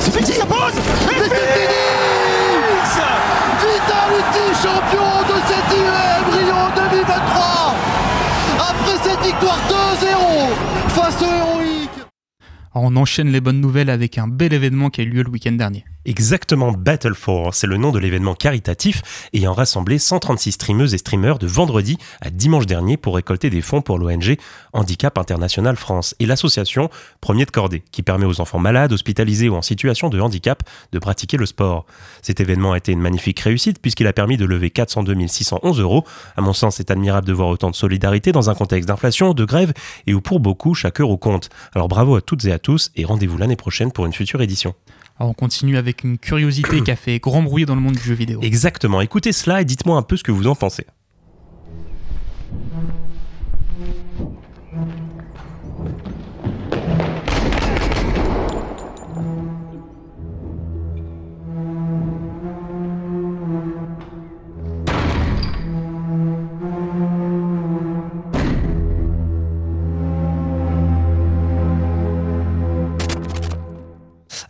[0.00, 0.72] C'est fini, ça pose.
[1.06, 1.34] Mais c'est fini
[3.64, 6.56] Vitality champion de cette IEM Rio
[6.90, 7.74] 2023
[8.58, 11.90] Après cette victoire 2-0 face au Héroïque
[12.74, 15.30] Alors, on enchaîne les bonnes nouvelles avec un bel événement qui a eu lieu le
[15.30, 15.84] week-end dernier.
[16.06, 21.38] Exactement, Battle for, c'est le nom de l'événement caritatif ayant rassemblé 136 streameuses et streamers
[21.38, 24.36] de vendredi à dimanche dernier pour récolter des fonds pour l'ONG
[24.74, 26.90] Handicap International France et l'association
[27.22, 30.62] Premier de Cordée, qui permet aux enfants malades, hospitalisés ou en situation de handicap
[30.92, 31.86] de pratiquer le sport.
[32.20, 36.04] Cet événement a été une magnifique réussite puisqu'il a permis de lever 402 611 euros.
[36.36, 39.44] À mon sens, c'est admirable de voir autant de solidarité dans un contexte d'inflation, de
[39.46, 39.72] grève
[40.06, 41.48] et où pour beaucoup chaque euro compte.
[41.74, 44.74] Alors bravo à toutes et à tous et rendez-vous l'année prochaine pour une future édition.
[45.18, 48.02] Alors, on continue avec une curiosité qui a fait grand bruit dans le monde du
[48.02, 48.40] jeu vidéo.
[48.42, 50.86] Exactement, écoutez cela et dites-moi un peu ce que vous en pensez.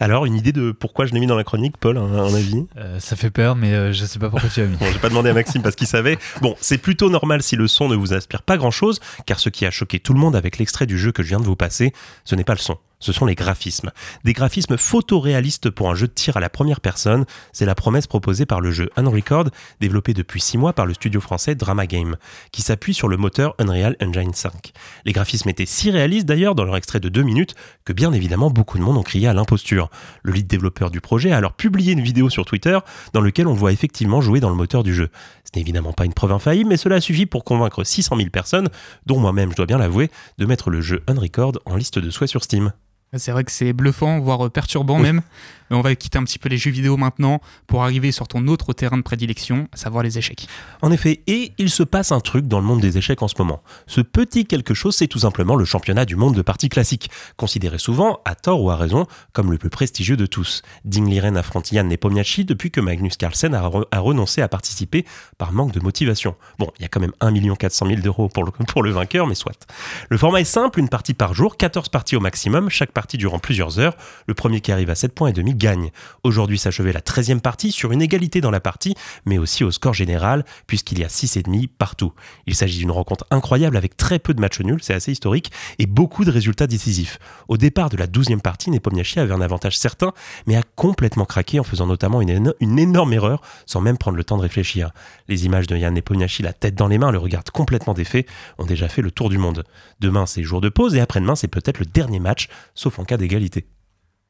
[0.00, 2.66] Alors, une idée de pourquoi je l'ai mis dans la chronique, Paul, un, un avis?
[2.76, 4.76] Euh, ça fait peur, mais euh, je sais pas pourquoi tu as mis.
[4.84, 6.18] Bon, j'ai pas demandé à Maxime parce qu'il savait.
[6.42, 9.48] Bon, c'est plutôt normal si le son ne vous inspire pas grand chose, car ce
[9.48, 11.56] qui a choqué tout le monde avec l'extrait du jeu que je viens de vous
[11.56, 11.92] passer,
[12.24, 12.76] ce n'est pas le son.
[13.04, 13.90] Ce sont les graphismes.
[14.24, 18.06] Des graphismes photoréalistes pour un jeu de tir à la première personne, c'est la promesse
[18.06, 22.16] proposée par le jeu Unrecord, développé depuis 6 mois par le studio français Drama Game,
[22.50, 24.72] qui s'appuie sur le moteur Unreal Engine 5.
[25.04, 28.48] Les graphismes étaient si réalistes d'ailleurs dans leur extrait de 2 minutes que bien évidemment
[28.48, 29.90] beaucoup de monde ont crié à l'imposture.
[30.22, 32.78] Le lead développeur du projet a alors publié une vidéo sur Twitter
[33.12, 35.10] dans lequel on voit effectivement jouer dans le moteur du jeu.
[35.44, 38.70] Ce n'est évidemment pas une preuve infaillible, mais cela suffit pour convaincre 600 000 personnes,
[39.04, 42.30] dont moi-même je dois bien l'avouer, de mettre le jeu Unrecord en liste de souhaits
[42.30, 42.72] sur Steam.
[43.16, 45.22] C'est vrai que c'est bluffant, voire perturbant même.
[45.70, 48.46] Mais on va quitter un petit peu les jeux vidéo maintenant pour arriver sur ton
[48.48, 50.46] autre terrain de prédilection, à savoir les échecs.
[50.82, 53.34] En effet, et il se passe un truc dans le monde des échecs en ce
[53.38, 53.62] moment.
[53.86, 57.78] Ce petit quelque chose, c'est tout simplement le championnat du monde de partie classique, considéré
[57.78, 60.60] souvent, à tort ou à raison, comme le plus prestigieux de tous.
[60.84, 65.06] Ding Liren affronte Yann Nepomniachtchi depuis que Magnus Carlsen a, re- a renoncé à participer
[65.38, 66.34] par manque de motivation.
[66.58, 69.26] Bon, il y a quand même 1 400 000 d'euros pour le, pour le vainqueur,
[69.26, 69.66] mais soit.
[70.10, 73.38] Le format est simple, une partie par jour, 14 parties au maximum, chaque partie durant
[73.38, 73.96] plusieurs heures.
[74.26, 75.90] Le premier qui arrive à 7 points et demi gagne.
[76.22, 78.94] Aujourd'hui s'achevait la 13e partie sur une égalité dans la partie,
[79.26, 82.12] mais aussi au score général, puisqu'il y a 6,5 partout.
[82.46, 85.86] Il s'agit d'une rencontre incroyable avec très peu de matchs nuls, c'est assez historique, et
[85.86, 87.18] beaucoup de résultats décisifs.
[87.48, 90.12] Au départ de la 12e partie, Nepomniachtchi avait un avantage certain,
[90.46, 94.16] mais a complètement craqué en faisant notamment une, éno- une énorme erreur, sans même prendre
[94.16, 94.90] le temps de réfléchir.
[95.28, 98.26] Les images de Yann Nepomniachtchi, la tête dans les mains, le regard complètement défait,
[98.58, 99.64] ont déjà fait le tour du monde.
[100.00, 103.04] Demain, c'est jour de pause, et après-demain, c'est peut-être le dernier match, sauf sauf en
[103.04, 103.66] cas d'égalité.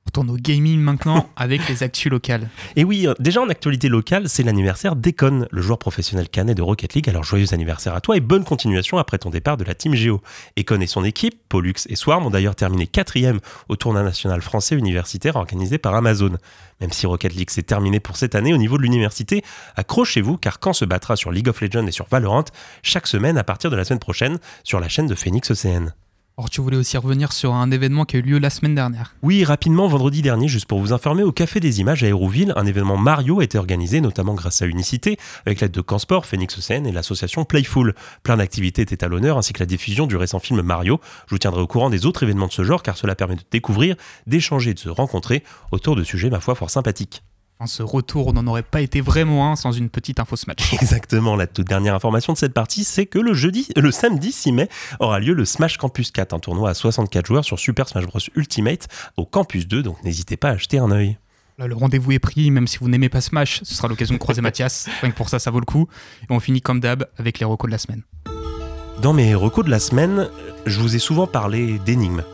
[0.06, 2.50] On tourne au gaming maintenant avec les actus locales.
[2.76, 6.60] Et oui, euh, déjà en actualité locale, c'est l'anniversaire d'Econ, le joueur professionnel canet de
[6.60, 7.08] Rocket League.
[7.08, 10.20] Alors joyeux anniversaire à toi et bonne continuation après ton départ de la Team Geo.
[10.58, 14.76] Econ et son équipe, Pollux et Swarm, ont d'ailleurs terminé quatrième au tournoi national français
[14.76, 16.36] universitaire organisé par Amazon.
[16.82, 19.42] Même si Rocket League s'est terminé pour cette année au niveau de l'université,
[19.76, 22.44] accrochez-vous car quand se battra sur League of Legends et sur Valorant
[22.82, 25.94] chaque semaine à partir de la semaine prochaine sur la chaîne de Phoenix ECN.
[26.36, 29.14] Alors tu voulais aussi revenir sur un événement qui a eu lieu la semaine dernière.
[29.22, 32.66] Oui, rapidement, vendredi dernier, juste pour vous informer, au Café des Images à Hérouville, un
[32.66, 35.16] événement Mario a été organisé, notamment grâce à Unicité,
[35.46, 37.94] avec l'aide de Cansport, Phoenix ECN et l'association Playful.
[38.24, 40.98] Plein d'activités étaient à l'honneur, ainsi que la diffusion du récent film Mario.
[41.28, 43.44] Je vous tiendrai au courant des autres événements de ce genre, car cela permet de
[43.52, 43.94] découvrir,
[44.26, 47.22] d'échanger et de se rencontrer autour de sujets, ma foi, fort sympathiques.
[47.58, 50.72] Enfin, ce retour n'en aurait pas été vraiment un sans une petite info Smash.
[50.72, 54.52] Exactement, la toute dernière information de cette partie, c'est que le jeudi, le samedi 6
[54.52, 58.06] mai aura lieu le Smash Campus 4, un tournoi à 64 joueurs sur Super Smash
[58.06, 61.16] Bros Ultimate au Campus 2, donc n'hésitez pas à jeter un œil.
[61.56, 64.18] Là, le rendez-vous est pris, même si vous n'aimez pas Smash, ce sera l'occasion de
[64.18, 64.88] croiser Mathias.
[65.00, 65.86] Rien que pour ça, ça vaut le coup.
[66.22, 68.02] Et on finit comme d'hab avec les recos de la semaine.
[69.00, 70.28] Dans mes recos de la semaine,
[70.66, 72.24] je vous ai souvent parlé d'énigmes,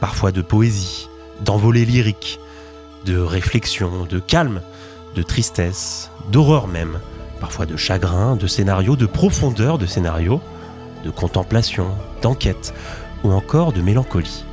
[0.00, 1.10] parfois de poésie,
[1.44, 2.38] d'envolées lyriques,
[3.04, 4.60] de réflexion, de calme,
[5.14, 6.98] de tristesse, d'horreur même,
[7.40, 10.40] parfois de chagrin, de scénario, de profondeur de scénario,
[11.04, 11.88] de contemplation,
[12.22, 12.74] d'enquête
[13.22, 14.44] ou encore de mélancolie.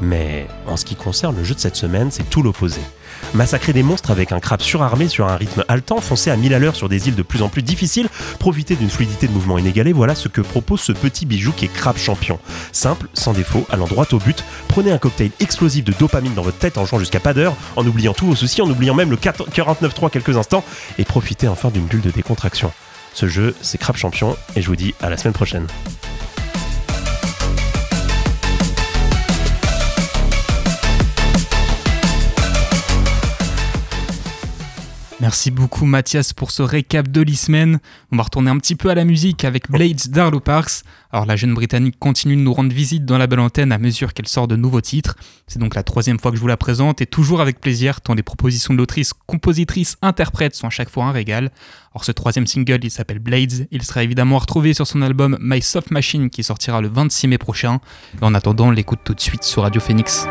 [0.00, 2.80] Mais en ce qui concerne le jeu de cette semaine, c'est tout l'opposé.
[3.34, 6.60] Massacrer des monstres avec un crabe surarmé sur un rythme haletant, foncer à 1000 à
[6.60, 9.92] l'heure sur des îles de plus en plus difficiles, profiter d'une fluidité de mouvement inégalée,
[9.92, 12.38] voilà ce que propose ce petit bijou qui est Crabe Champion.
[12.70, 16.58] Simple, sans défaut, allant droit au but, prenez un cocktail explosif de dopamine dans votre
[16.58, 19.16] tête en jouant jusqu'à pas d'heure, en oubliant tous vos soucis, en oubliant même le
[19.16, 20.62] 49.3 quelques instants,
[20.98, 22.70] et profitez enfin d'une bulle de décontraction.
[23.14, 25.66] Ce jeu, c'est Crabe Champion, et je vous dis à la semaine prochaine.
[35.24, 37.78] Merci beaucoup Mathias pour ce récap de l'e-semaine.
[38.12, 40.82] On va retourner un petit peu à la musique avec Blades d'Arlo Parks.
[41.12, 44.12] Alors la jeune britannique continue de nous rendre visite dans la belle antenne à mesure
[44.12, 45.16] qu'elle sort de nouveaux titres.
[45.46, 48.12] C'est donc la troisième fois que je vous la présente et toujours avec plaisir tant
[48.12, 51.50] les propositions de l'autrice, compositrice, interprète sont à chaque fois un régal.
[51.94, 55.62] Alors ce troisième single il s'appelle Blades, il sera évidemment retrouvé sur son album My
[55.62, 57.80] Soft Machine qui sortira le 26 mai prochain.
[58.20, 60.26] En attendant, on l'écoute tout de suite sur Radio Phoenix.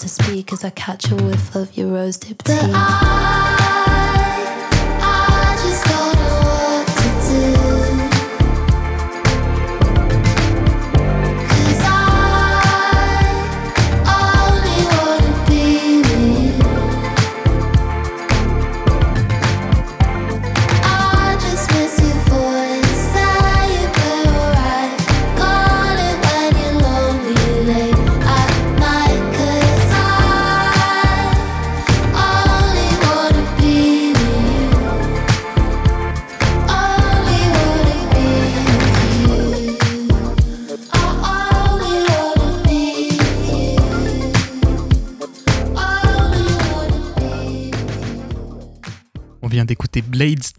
[0.00, 3.65] To speak cause I catch a whiff of your rose dipped teeth.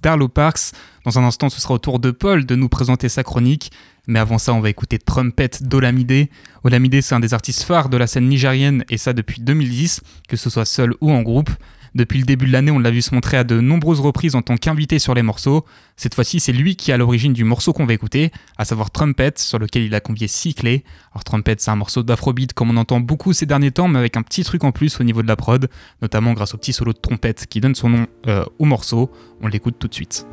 [0.02, 0.72] D'Arlo Parks.
[1.06, 3.72] Dans un instant, ce sera au tour de Paul de nous présenter sa chronique.
[4.08, 6.28] Mais avant ça, on va écouter Trumpet d'Olamide.
[6.64, 10.38] Olamide, c'est un des artistes phares de la scène nigérienne, et ça depuis 2010, que
[10.38, 11.50] ce soit seul ou en groupe.
[11.98, 14.44] Depuis le début de l'année, on l'a vu se montrer à de nombreuses reprises en
[14.44, 15.66] tant qu'invité sur les morceaux.
[15.96, 18.92] Cette fois-ci, c'est lui qui est à l'origine du morceau qu'on va écouter, à savoir
[18.92, 20.84] Trumpet, sur lequel il a convié six clés.
[21.12, 24.16] Alors Trumpet, c'est un morceau d'afrobeat comme on entend beaucoup ces derniers temps, mais avec
[24.16, 25.72] un petit truc en plus au niveau de la prod,
[26.04, 29.12] notamment grâce au petit solo de trompette qui donne son nom euh, au morceau.
[29.42, 30.28] On l'écoute tout de suite.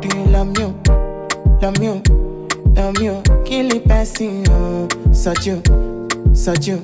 [0.00, 0.68] Do you love you,
[1.60, 2.02] love you,
[2.74, 3.22] love you?
[3.44, 5.62] Kill it, passing you, such you,
[6.32, 6.82] such you.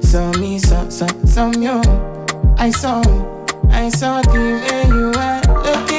[0.00, 1.80] So me, so so so you.
[2.58, 3.00] I saw,
[3.70, 5.97] I saw the way you were looking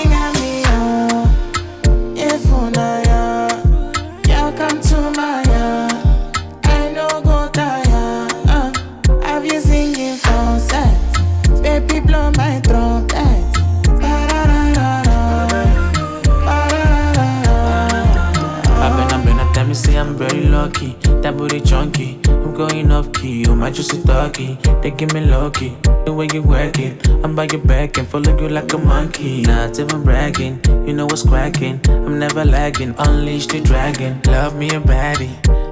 [21.29, 22.19] That booty chunky.
[22.27, 23.43] I'm going off key.
[23.43, 24.57] You might just a doggy.
[24.81, 25.77] They give me lucky.
[26.03, 27.07] The way you work it.
[27.23, 29.43] I'm by your back and follow you like a monkey.
[29.43, 30.59] Not even bragging.
[30.87, 31.81] You know what's cracking.
[31.87, 32.95] I'm never lagging.
[32.97, 34.19] Unleash the dragon.
[34.25, 35.29] Love me a baddie.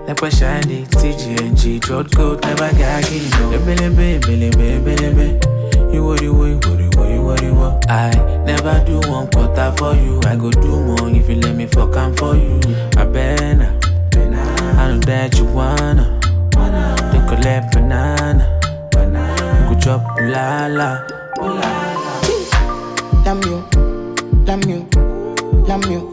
[0.08, 0.86] Like what shiny.
[0.86, 1.84] TGNG.
[1.84, 2.44] Throat coat.
[2.44, 3.28] Never gagging.
[3.32, 3.50] No.
[3.66, 5.92] Billy, billy, billy, billy, billy.
[5.92, 8.12] You what you what you what you what you what I
[8.46, 11.96] never do one quarter for you I go do more if you let me fuck
[11.96, 12.60] am for you
[12.96, 13.06] I
[13.56, 13.77] know
[15.08, 16.20] that you wanna.
[17.12, 18.44] They collect banana.
[18.94, 21.08] You go chop la la
[23.26, 23.58] Love you,
[24.46, 24.86] love you,
[25.66, 26.10] love you.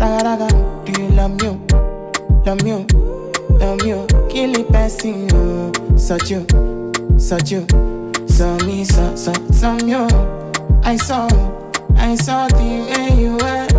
[0.00, 0.48] Raga raga,
[0.86, 1.52] do you love you,
[2.46, 2.86] love you,
[3.60, 4.06] love you?
[4.30, 6.46] Kill it, passing you, such you,
[7.18, 7.66] such you.
[8.26, 10.08] So me, so so so you.
[10.82, 11.28] I saw,
[11.96, 13.73] I saw the way you were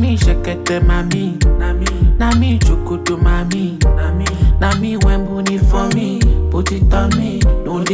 [0.00, 1.38] me shekete mami.
[1.58, 1.86] Na me
[2.18, 3.78] Na me chokoto mami.
[3.96, 4.26] Na me
[4.60, 6.20] Na me when booty for me
[6.50, 7.40] Put it on me.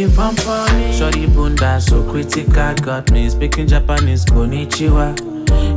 [0.08, 0.92] Fun for me.
[0.92, 5.14] Shorty bunda so critical Got me speaking Japanese konnichiwa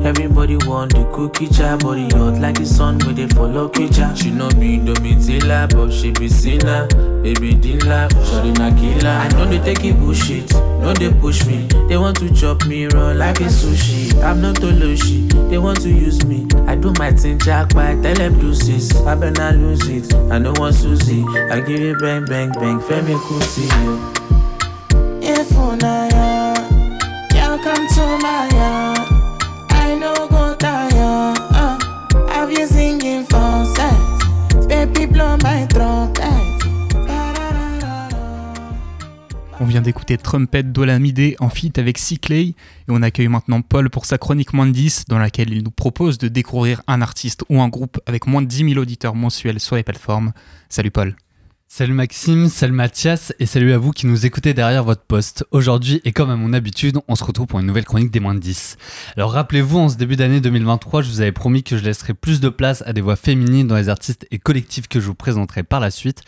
[0.06, 4.30] Everybody want the cookie jar Body hot like the sun where they follow Kija She
[4.32, 6.88] no be Domitila But she be sinner.
[7.24, 9.10] Baby Dilla Shorty na killer.
[9.10, 11.66] I know they take it bullshit No they push me.
[11.90, 14.14] They want to chop me raw like a sushi.
[14.24, 16.46] I'm not Toloshi They want to use me.
[16.68, 18.96] I do my thing jack by tell them deuces.
[19.08, 21.24] I better lose it I know want Susie.
[21.52, 24.12] I give you bang bang bang Femi Kuti yo
[25.22, 26.54] If una ya,
[27.34, 28.85] ya come to my yard.
[39.66, 42.56] On vient d'écouter Trumpet d'Olamide en feat avec Cyclay et
[42.90, 46.20] on accueille maintenant Paul pour sa chronique moins de 10 dans laquelle il nous propose
[46.20, 49.76] de découvrir un artiste ou un groupe avec moins de 10 000 auditeurs mensuels sur
[49.76, 50.34] les plateformes.
[50.70, 51.16] Salut Paul.
[51.68, 55.46] Salut Maxime, salut Mathias et salut à vous qui nous écoutez derrière votre poste.
[55.52, 58.34] Aujourd'hui et comme à mon habitude, on se retrouve pour une nouvelle chronique des moins
[58.34, 58.78] de 10.
[59.18, 62.40] Alors rappelez-vous, en ce début d'année 2023, je vous avais promis que je laisserai plus
[62.40, 65.64] de place à des voix féminines dans les artistes et collectifs que je vous présenterai
[65.64, 66.22] par la suite.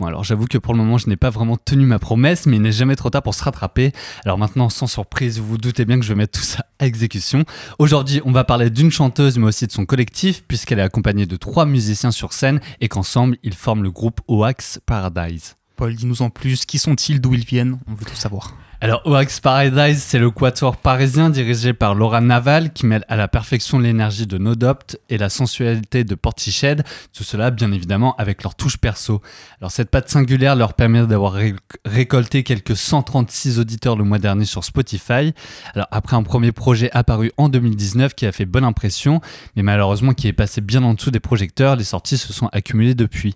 [0.00, 2.56] Bon alors j'avoue que pour le moment je n'ai pas vraiment tenu ma promesse, mais
[2.56, 3.92] il n'est jamais trop tard pour se rattraper.
[4.24, 7.44] Alors maintenant, sans surprise, vous vous doutez bien que je vais mettre tout ça exécution.
[7.78, 11.36] Aujourd'hui, on va parler d'une chanteuse mais aussi de son collectif puisqu'elle est accompagnée de
[11.36, 15.56] trois musiciens sur scène et qu'ensemble, ils forment le groupe Oax Paradise.
[15.76, 17.78] Paul, dis-nous en plus, qui sont-ils, d'où ils viennent?
[17.86, 18.54] On veut tout savoir.
[18.82, 23.28] Alors, Oax Paradise, c'est le quatuor parisien dirigé par Laura Naval qui mêle à la
[23.28, 28.54] perfection l'énergie de Nodopt et la sensualité de Portiched, tout cela bien évidemment avec leur
[28.54, 29.20] touche perso.
[29.60, 31.54] Alors, cette patte singulière leur permet d'avoir ré-
[31.84, 35.34] récolté quelques 136 auditeurs le mois dernier sur Spotify.
[35.74, 39.20] Alors, après un premier projet apparu en 2019 qui a fait bonne impression,
[39.56, 42.94] mais malheureusement qui est passé bien en dessous des projecteurs, les sorties se sont accumulées
[42.94, 43.34] depuis.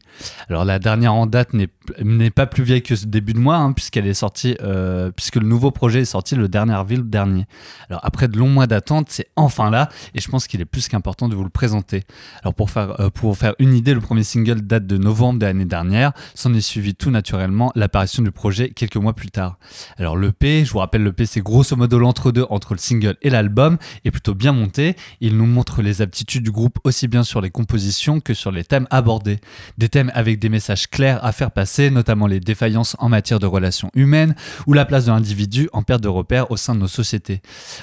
[0.49, 1.69] Alors, la dernière en date n'est
[2.03, 5.34] n'est pas plus vieille que ce début de mois, hein, puisqu'elle est sortie, euh, puisque
[5.39, 7.47] le nouveau projet est sorti le dernier avril dernier.
[7.91, 10.89] Alors après de longs mois d'attente, c'est enfin là, et je pense qu'il est plus
[10.89, 12.05] qu'important de vous le présenter.
[12.43, 15.47] Alors pour faire, euh, pour faire une idée, le premier single date de novembre de
[15.47, 19.59] l'année dernière, s'en est suivi tout naturellement l'apparition du projet quelques mois plus tard.
[19.99, 23.78] Alors l'EP, je vous rappelle, l'EP c'est grosso modo l'entre-deux entre le single et l'album,
[24.05, 24.97] est plutôt bien monté.
[25.20, 28.64] Il nous montre les aptitudes du groupe aussi bien sur les compositions que sur les
[28.64, 29.39] thèmes abordés.
[29.78, 33.47] Des thèmes avec des messages clairs à faire passer, notamment les défaillances en matière de
[33.47, 34.35] relations humaines
[34.66, 37.41] ou la place de l'individu en perte de repères au sein de nos sociétés.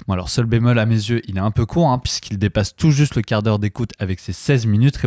[0.07, 2.75] Bon alors seul bémol à mes yeux, il est un peu court hein, puisqu'il dépasse
[2.75, 4.99] tout juste le quart d'heure d'écoute avec ses 16 minutes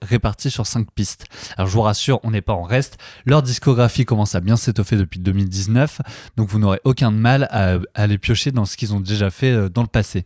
[0.00, 1.26] répartis sur 5 pistes.
[1.58, 4.96] Alors je vous rassure, on n'est pas en reste, leur discographie commence à bien s'étoffer
[4.96, 6.00] depuis 2019,
[6.38, 9.52] donc vous n'aurez aucun mal à, à les piocher dans ce qu'ils ont déjà fait
[9.52, 10.24] euh, dans le passé.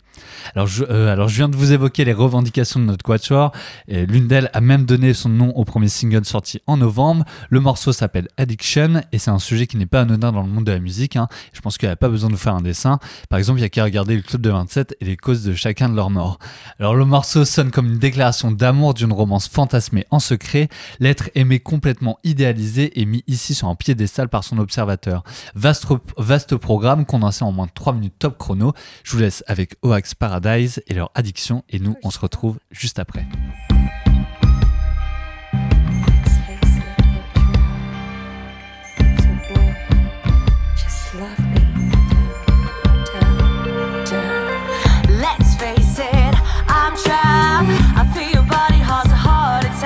[0.54, 3.50] Alors je, euh, alors je viens de vous évoquer les revendications de notre quatuor,
[3.88, 7.24] et l'une d'elles a même donné son nom au premier single sorti en novembre.
[7.50, 10.64] Le morceau s'appelle Addiction et c'est un sujet qui n'est pas anodin dans le monde
[10.64, 11.16] de la musique.
[11.16, 11.26] hein.
[11.56, 12.98] Je pense qu'il n'y a pas besoin de faire un dessin.
[13.30, 15.54] Par exemple, il n'y a qu'à regarder le club de 27 et les causes de
[15.54, 16.38] chacun de leurs morts.
[16.78, 20.68] Alors le morceau sonne comme une déclaration d'amour d'une romance fantasmée en secret,
[21.00, 25.24] l'être aimé complètement idéalisé et mis ici sur un piédestal par son observateur.
[25.54, 25.86] Vaste,
[26.18, 28.74] vaste programme condensé en moins de 3 minutes top chrono.
[29.02, 32.98] Je vous laisse avec Oax Paradise et leur addiction et nous on se retrouve juste
[32.98, 33.26] après.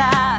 [0.00, 0.29] time.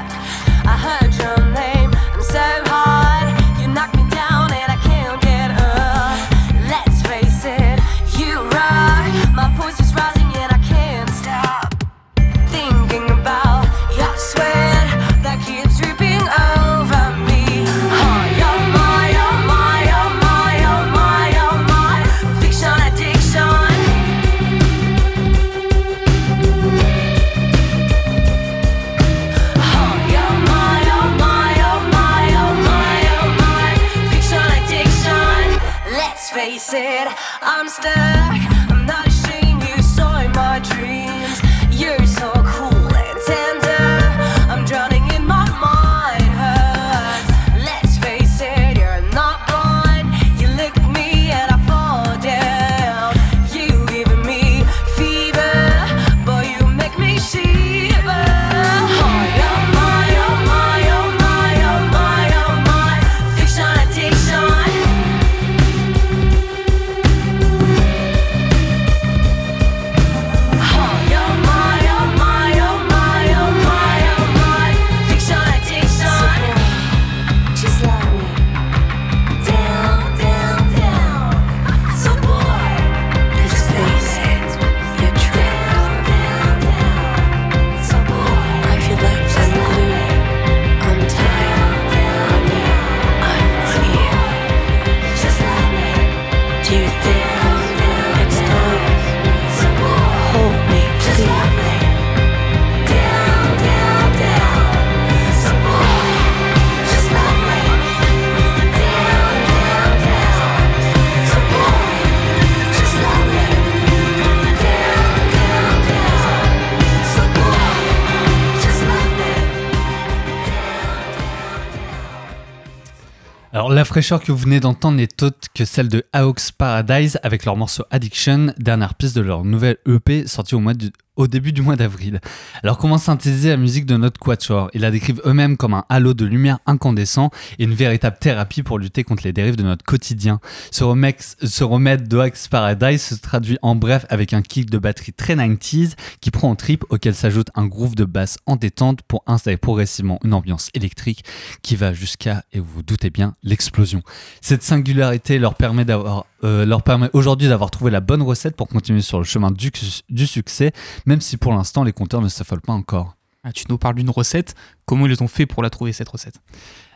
[123.91, 127.83] Fraîcheur que vous venez d'entendre n'est autre que celle de Hawks Paradise avec leur morceau
[127.91, 131.75] Addiction, dernière piste de leur nouvelle EP sortie au mois, de- au début du mois
[131.75, 132.21] d'avril.
[132.63, 134.69] Alors comment synthétiser la musique de notre quatuor?
[134.73, 138.79] Ils la décrivent eux-mêmes comme un halo de lumière incandescent et une véritable thérapie pour
[138.79, 140.39] lutter contre les dérives de notre quotidien.
[140.71, 145.13] Ce, remix, ce remède d'Oax Paradise se traduit en bref avec un kick de batterie
[145.13, 149.23] très 90s qui prend en trip auquel s'ajoute un groove de basse en détente pour
[149.27, 151.23] installer progressivement une ambiance électrique
[151.61, 154.01] qui va jusqu'à, et vous vous doutez bien, l'explosion.
[154.41, 158.67] Cette singularité leur permet d'avoir euh, leur permet aujourd'hui d'avoir trouvé la bonne recette pour
[158.67, 159.71] continuer sur le chemin du,
[160.09, 160.71] du succès,
[161.05, 163.15] même si pour l'instant les compteurs ne s'affolent pas encore.
[163.43, 164.55] Ah, tu nous parles d'une recette.
[164.85, 166.35] Comment ils ont fait pour la trouver cette recette?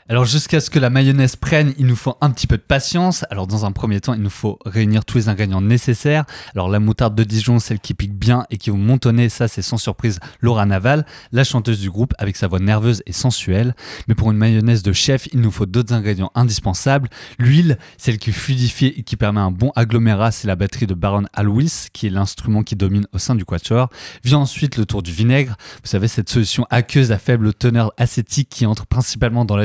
[0.07, 3.25] Alors jusqu'à ce que la mayonnaise prenne, il nous faut un petit peu de patience.
[3.31, 6.25] Alors dans un premier temps, il nous faut réunir tous les ingrédients nécessaires.
[6.53, 9.63] Alors la moutarde de Dijon, celle qui pique bien et qui vous montonner, ça c'est
[9.63, 13.73] sans surprise Laura Naval, la chanteuse du groupe avec sa voix nerveuse et sensuelle.
[14.07, 17.09] Mais pour une mayonnaise de chef, il nous faut d'autres ingrédients indispensables.
[17.39, 21.23] L'huile, celle qui fluidifie et qui permet un bon agglomérat, c'est la batterie de Baron
[21.33, 23.89] Alwis, qui est l'instrument qui domine au sein du quatuor.
[24.23, 25.55] Vient ensuite le tour du vinaigre.
[25.81, 29.57] Vous savez, cette solution aqueuse à faible teneur acétique qui entre principalement dans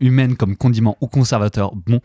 [0.00, 1.74] humaine comme condiment ou conservateur.
[1.74, 2.00] Bon.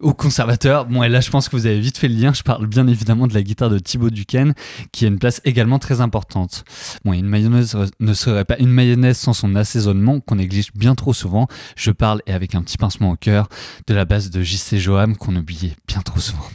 [0.00, 0.86] Ou conservateur.
[0.86, 2.32] Bon et là je pense que vous avez vite fait le lien.
[2.32, 4.54] Je parle bien évidemment de la guitare de Thibaut Duquesne
[4.92, 6.64] qui a une place également très importante.
[7.04, 11.12] Bon une mayonnaise ne serait pas une mayonnaise sans son assaisonnement qu'on néglige bien trop
[11.12, 11.48] souvent.
[11.76, 13.48] Je parle et avec un petit pincement au cœur
[13.86, 16.48] de la base de JC Joam qu'on oubliait bien trop souvent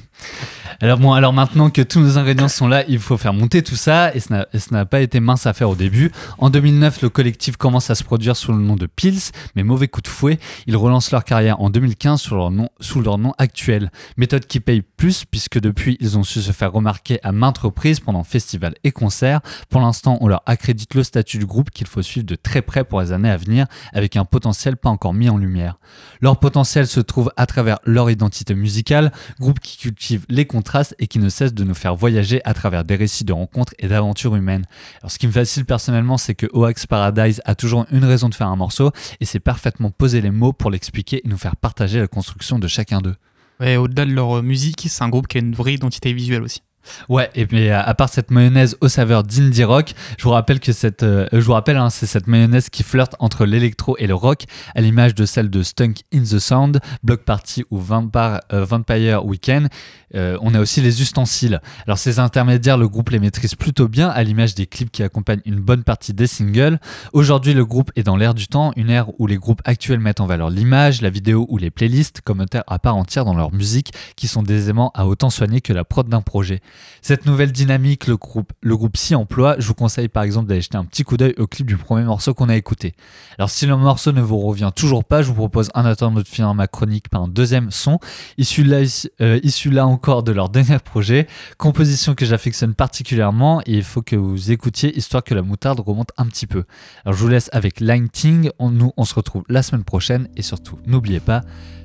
[0.79, 3.75] alors bon, alors maintenant que tous nos ingrédients sont là, il faut faire monter tout
[3.75, 6.11] ça et ça n'a pas été mince à faire au début.
[6.37, 9.87] En 2009, le collectif commence à se produire sous le nom de Pils, mais mauvais
[9.87, 10.37] coup de fouet,
[10.67, 13.91] ils relancent leur carrière en 2015 sous leur nom, sous leur nom actuel.
[14.17, 17.99] Méthode qui paye plus puisque depuis ils ont su se faire remarquer à maintes reprises
[17.99, 19.41] pendant festivals et concerts.
[19.69, 22.83] Pour l'instant, on leur accrédite le statut du groupe qu'il faut suivre de très près
[22.83, 25.79] pour les années à venir avec un potentiel pas encore mis en lumière.
[26.21, 31.07] Leur potentiel se trouve à travers leur identité musicale, groupe qui cultive les contrastes et
[31.07, 34.35] qui ne cesse de nous faire voyager à travers des récits de rencontres et d'aventures
[34.35, 34.65] humaines.
[35.01, 38.35] Alors ce qui me fascine personnellement, c'est que Oax Paradise a toujours une raison de
[38.35, 41.99] faire un morceau et c'est parfaitement poser les mots pour l'expliquer et nous faire partager
[41.99, 43.15] la construction de chacun d'eux.
[43.59, 46.61] Au-delà de leur musique, c'est un groupe qui a une vraie identité visuelle aussi.
[47.09, 50.71] Ouais, et puis à part cette mayonnaise aux saveurs d'indie rock, je vous rappelle que
[50.71, 54.43] cette, euh, hein, c'est cette mayonnaise qui flirte entre l'électro et le rock,
[54.75, 59.67] à l'image de celle de Stunk in the Sound, Block Party ou Vampire, euh, Weekend.
[60.15, 61.61] Euh, on a aussi les ustensiles.
[61.85, 65.41] Alors ces intermédiaires, le groupe les maîtrise plutôt bien, à l'image des clips qui accompagnent
[65.45, 66.79] une bonne partie des singles.
[67.13, 70.21] Aujourd'hui, le groupe est dans l'ère du temps, une ère où les groupes actuels mettent
[70.21, 73.93] en valeur l'image, la vidéo ou les playlists comme à part entière dans leur musique,
[74.15, 76.61] qui sont aisément à autant soigner que la prod d'un projet.
[77.01, 79.55] Cette nouvelle dynamique, le groupe, le groupe s'y emploie.
[79.59, 82.03] Je vous conseille par exemple d'aller jeter un petit coup d'œil au clip du premier
[82.03, 82.95] morceau qu'on a écouté.
[83.37, 86.27] Alors si le morceau ne vous revient toujours pas, je vous propose en attendant de
[86.27, 87.99] finir ma chronique par un deuxième son,
[88.37, 88.79] issu là,
[89.21, 94.01] euh, issu là encore de leur dernier projet, composition que j'affectionne particulièrement et il faut
[94.01, 96.63] que vous écoutiez histoire que la moutarde remonte un petit peu.
[97.05, 100.41] Alors je vous laisse avec Lighting, on, nous on se retrouve la semaine prochaine et
[100.41, 101.41] surtout n'oubliez pas,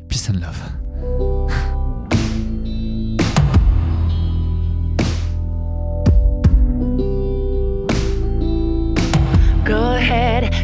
[0.09, 1.82] peace and love.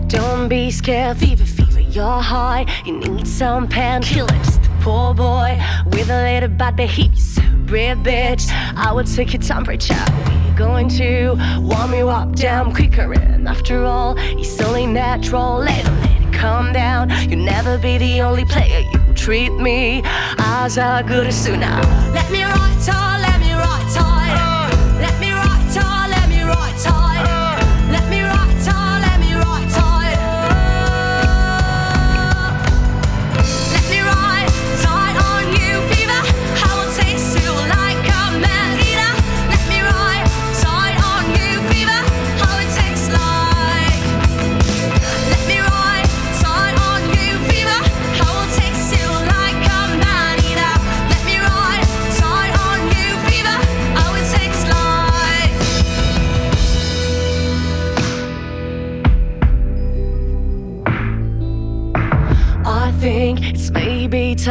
[0.09, 1.19] Don't be scared.
[1.19, 2.65] Fever, fever, you're high.
[2.87, 4.29] You need some painkiller.
[4.45, 7.17] Just a poor boy with a little bad behavior.
[7.17, 10.05] So brave bitch, I will take your temperature.
[10.47, 13.13] We're going to warm you up damn quicker.
[13.13, 15.59] And after all, it's only natural.
[15.59, 17.11] Let it, let it calm down.
[17.29, 18.81] You'll never be the only player.
[18.81, 20.03] You treat me
[20.39, 21.81] as a good sooner.
[22.15, 23.08] Let me right time,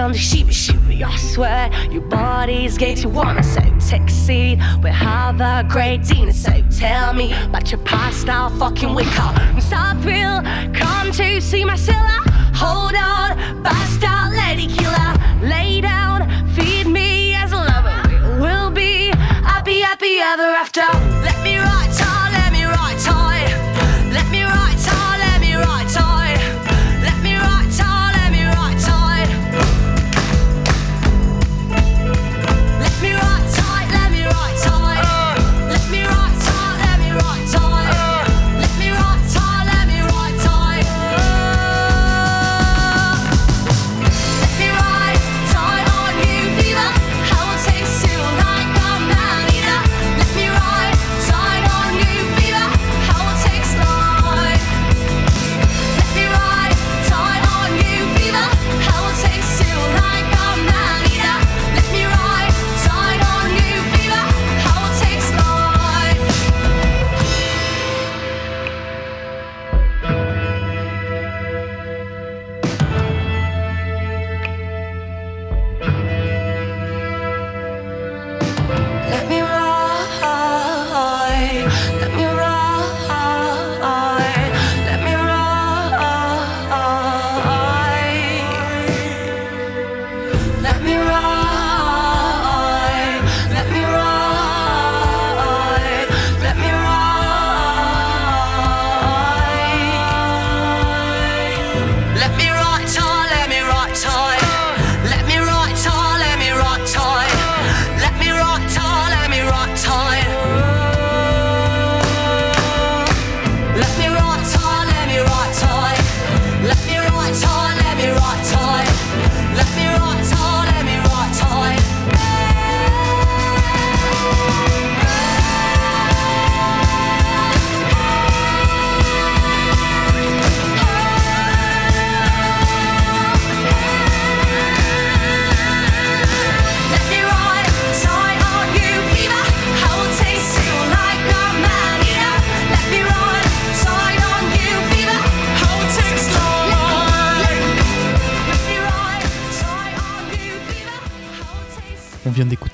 [0.07, 1.05] time to shiver, shiver.
[1.05, 3.09] I swear your body's getting to
[3.43, 3.61] so
[4.07, 4.59] seat.
[4.81, 8.29] We have a great dinner, so tell me about your past.
[8.29, 9.35] I'll fucking wake up.
[9.59, 10.43] Southville,
[10.73, 12.21] come to see my cellar.
[12.55, 13.61] Hold on,
[14.03, 15.13] out, lady killer.
[15.41, 16.19] Lay down,
[16.55, 17.99] feed me as a lover.
[18.09, 19.09] We will be
[19.43, 20.87] happy, happy ever after.
[21.25, 22.16] Let me right time,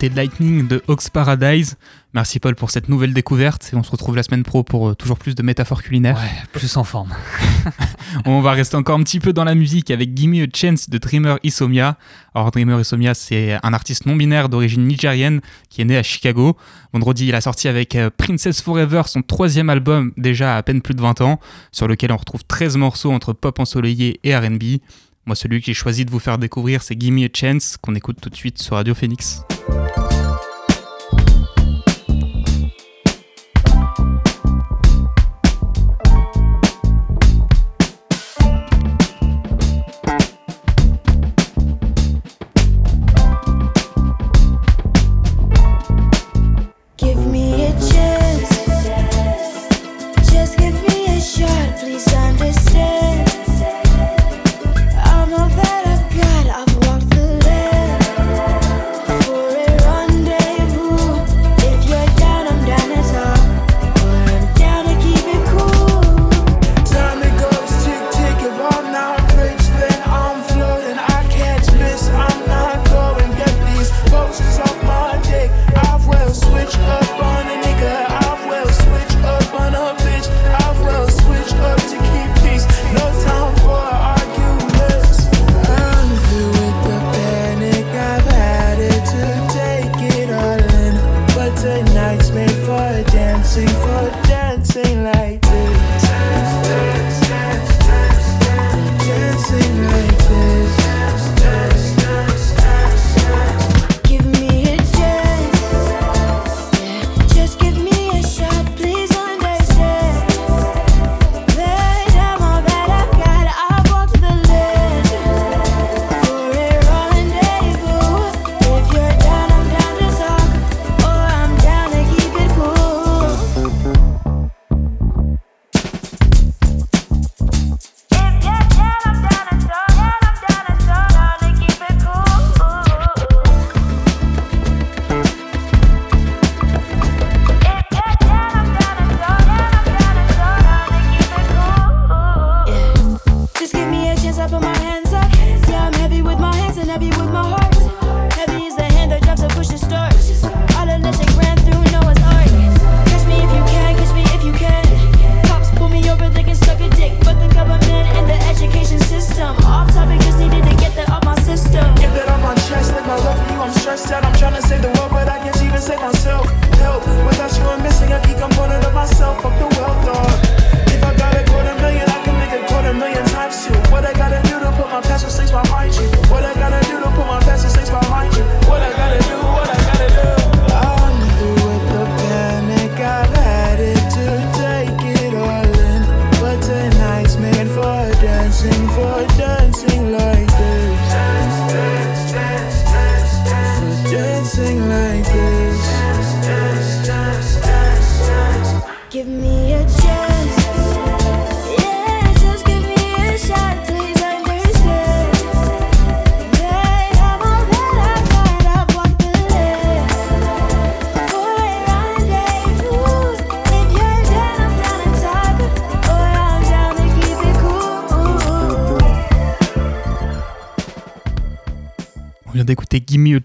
[0.04, 1.76] d'écouter Lightning de Hawks Paradise.
[2.14, 4.96] Merci Paul pour cette nouvelle découverte et on se retrouve la semaine pro pour euh,
[4.96, 6.18] toujours plus de métaphores culinaires.
[6.18, 7.14] Ouais, plus en forme.
[8.26, 10.98] On va rester encore un petit peu dans la musique avec Gimme a Chance de
[10.98, 11.98] Dreamer Isomia.
[12.36, 16.58] Alors Dreamer Isomia, c'est un artiste non binaire d'origine nigérienne qui est né à Chicago.
[16.92, 20.82] Vendredi, il a sorti avec euh, Princess Forever son troisième album déjà à à peine
[20.82, 21.40] plus de 20 ans,
[21.72, 24.80] sur lequel on retrouve 13 morceaux entre pop ensoleillé et R&B.
[25.26, 28.18] Moi, celui que j'ai choisi de vous faire découvrir, c'est Gimme a Chance, qu'on écoute
[28.22, 29.42] tout de suite sur Radio Phoenix.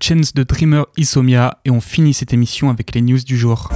[0.01, 3.71] Chance de Dreamer Isomia et on finit cette émission avec les news du jour.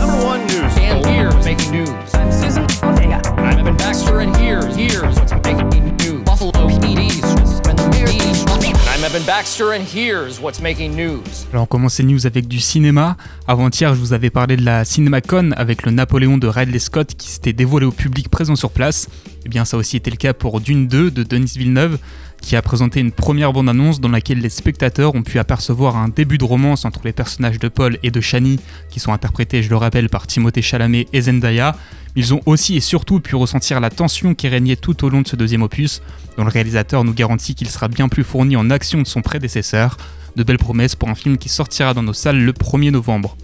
[11.52, 13.16] Alors on commence ces news avec du cinéma.
[13.46, 17.28] Avant-hier, je vous avais parlé de la CinemaCon avec le Napoléon de Ridley Scott qui
[17.28, 19.08] s'était dévoilé au public présent sur place.
[19.44, 21.98] Eh bien ça a aussi été le cas pour Dune 2 de Denis Villeneuve
[22.42, 26.36] qui a présenté une première bande-annonce dans laquelle les spectateurs ont pu apercevoir un début
[26.36, 29.76] de romance entre les personnages de Paul et de Shani qui sont interprétés, je le
[29.76, 31.76] rappelle, par Timothée Chalamet et Zendaya.
[32.14, 35.28] Ils ont aussi et surtout pu ressentir la tension qui régnait tout au long de
[35.28, 36.02] ce deuxième opus,
[36.36, 39.96] dont le réalisateur nous garantit qu'il sera bien plus fourni en action de son prédécesseur.
[40.36, 43.36] De belles promesses pour un film qui sortira dans nos salles le 1er novembre.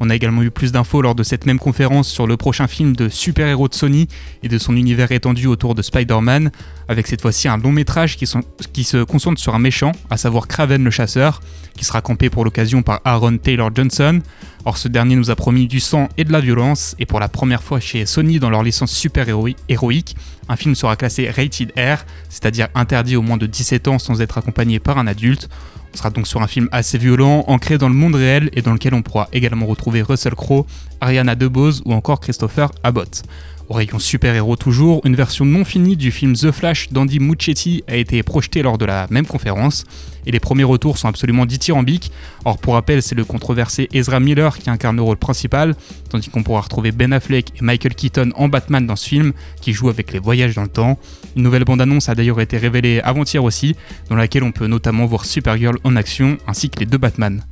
[0.00, 2.94] On a également eu plus d'infos lors de cette même conférence sur le prochain film
[2.94, 4.08] de super-héros de Sony
[4.42, 6.50] et de son univers étendu autour de Spider-Man,
[6.88, 10.84] avec cette fois-ci un long métrage qui, se concentre sur un méchant, à savoir Kraven
[10.84, 11.40] le chasseur,
[11.76, 14.20] qui sera campé pour l'occasion par Aaron Taylor Johnson.
[14.64, 17.28] Or ce dernier nous a promis du sang et de la violence, et pour la
[17.28, 20.16] première fois chez Sony dans leur licence super-héroïque,
[20.48, 24.38] un film sera classé Rated R, c'est-à-dire interdit au moins de 17 ans sans être
[24.38, 25.48] accompagné par un adulte.
[25.96, 28.74] On sera donc sur un film assez violent, ancré dans le monde réel et dans
[28.74, 30.66] lequel on pourra également retrouver Russell Crowe,
[31.00, 33.22] Ariana DeBose ou encore Christopher Abbott.
[33.68, 37.96] Au rayon super-héros toujours, une version non finie du film The Flash d'Andy Muschietti a
[37.96, 39.84] été projetée lors de la même conférence,
[40.24, 42.12] et les premiers retours sont absolument dithyrambiques.
[42.44, 45.74] Or pour rappel, c'est le controversé Ezra Miller qui incarne le rôle principal,
[46.10, 49.72] tandis qu'on pourra retrouver Ben Affleck et Michael Keaton en Batman dans ce film, qui
[49.72, 50.96] joue avec les voyages dans le temps.
[51.34, 53.74] Une nouvelle bande-annonce a d'ailleurs été révélée avant-hier aussi,
[54.08, 57.42] dans laquelle on peut notamment voir Supergirl en action, ainsi que les deux Batman.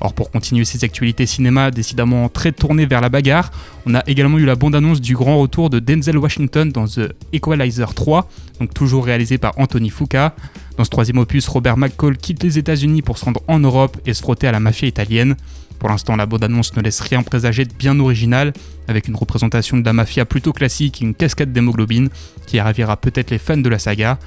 [0.00, 3.50] Or pour continuer ces actualités cinéma décidément très tournées vers la bagarre,
[3.86, 7.94] on a également eu la bande-annonce du grand retour de Denzel Washington dans The Equalizer
[7.94, 8.28] 3,
[8.60, 10.34] donc toujours réalisé par Anthony Fuqua.
[10.76, 14.12] Dans ce troisième opus, Robert McCall quitte les États-Unis pour se rendre en Europe et
[14.12, 15.36] se frotter à la mafia italienne.
[15.78, 18.52] Pour l'instant, la bande-annonce ne laisse rien présager de bien original,
[18.88, 22.08] avec une représentation de la mafia plutôt classique et une cascade d'hémoglobine
[22.46, 24.18] qui ravira peut-être les fans de la saga.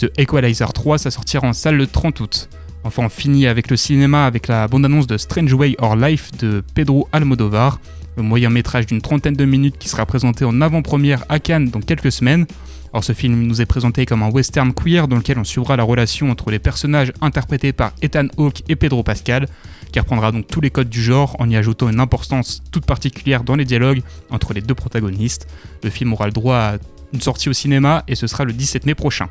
[0.00, 2.48] The Equalizer 3, ça sortira en salle le 30 août.
[2.86, 6.62] Enfin, on finit avec le cinéma avec la bande-annonce de Strange Way or Life de
[6.72, 7.80] Pedro Almodovar,
[8.16, 11.80] le moyen métrage d'une trentaine de minutes qui sera présenté en avant-première à Cannes dans
[11.80, 12.46] quelques semaines.
[12.92, 15.82] Or, ce film nous est présenté comme un western queer dans lequel on suivra la
[15.82, 19.48] relation entre les personnages interprétés par Ethan Hawke et Pedro Pascal,
[19.90, 23.42] qui reprendra donc tous les codes du genre en y ajoutant une importance toute particulière
[23.42, 25.48] dans les dialogues entre les deux protagonistes.
[25.82, 26.76] Le film aura le droit à
[27.12, 29.28] une sortie au cinéma et ce sera le 17 mai prochain.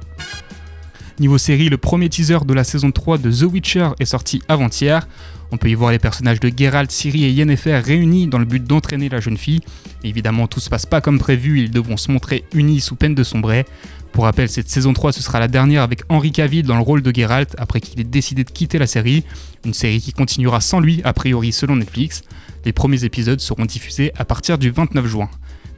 [1.17, 5.07] Niveau série, le premier teaser de la saison 3 de The Witcher est sorti avant-hier.
[5.53, 8.61] On peut y voir les personnages de Geralt, Ciri et Yennefer réunis dans le but
[8.61, 9.61] d'entraîner la jeune fille.
[10.03, 13.23] Évidemment, tout se passe pas comme prévu, ils devront se montrer unis sous peine de
[13.23, 13.65] sombrer.
[14.11, 17.01] Pour rappel, cette saison 3 ce sera la dernière avec Henry Cavill dans le rôle
[17.01, 19.23] de Geralt après qu'il ait décidé de quitter la série.
[19.63, 22.23] Une série qui continuera sans lui, a priori selon Netflix.
[22.65, 25.29] Les premiers épisodes seront diffusés à partir du 29 juin.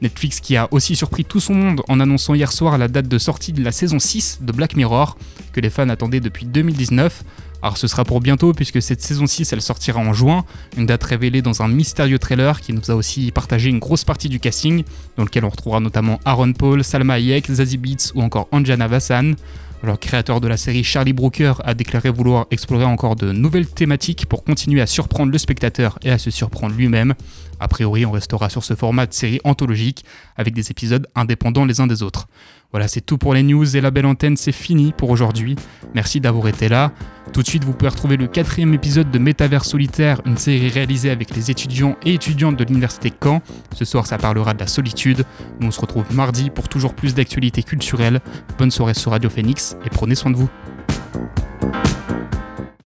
[0.02, 3.18] Netflix qui a aussi surpris tout son monde en annonçant hier soir la date de
[3.18, 5.16] sortie de la saison 6 de Black Mirror,
[5.52, 7.24] que les fans attendaient depuis 2019.
[7.60, 10.44] Alors ce sera pour bientôt puisque cette saison 6 elle sortira en juin,
[10.76, 14.28] une date révélée dans un mystérieux trailer qui nous a aussi partagé une grosse partie
[14.28, 14.84] du casting,
[15.16, 19.34] dans lequel on retrouvera notamment Aaron Paul, Salma Hayek, Zazie Beetz ou encore Anjana Vassan.
[19.80, 24.26] Le créateur de la série Charlie Brooker a déclaré vouloir explorer encore de nouvelles thématiques
[24.26, 27.14] pour continuer à surprendre le spectateur et à se surprendre lui-même.
[27.60, 30.04] A priori, on restera sur ce format de série anthologique
[30.36, 32.26] avec des épisodes indépendants les uns des autres.
[32.70, 35.56] Voilà, c'est tout pour les news et la belle antenne, c'est fini pour aujourd'hui.
[35.94, 36.92] Merci d'avoir été là.
[37.32, 41.08] Tout de suite, vous pouvez retrouver le quatrième épisode de Métavers Solitaire, une série réalisée
[41.10, 43.40] avec les étudiants et étudiantes de l'Université Caen.
[43.72, 45.24] Ce soir, ça parlera de la solitude.
[45.60, 48.20] Nous, on se retrouve mardi pour toujours plus d'actualités culturelles.
[48.58, 50.50] Bonne soirée sur Radio Phoenix et prenez soin de vous.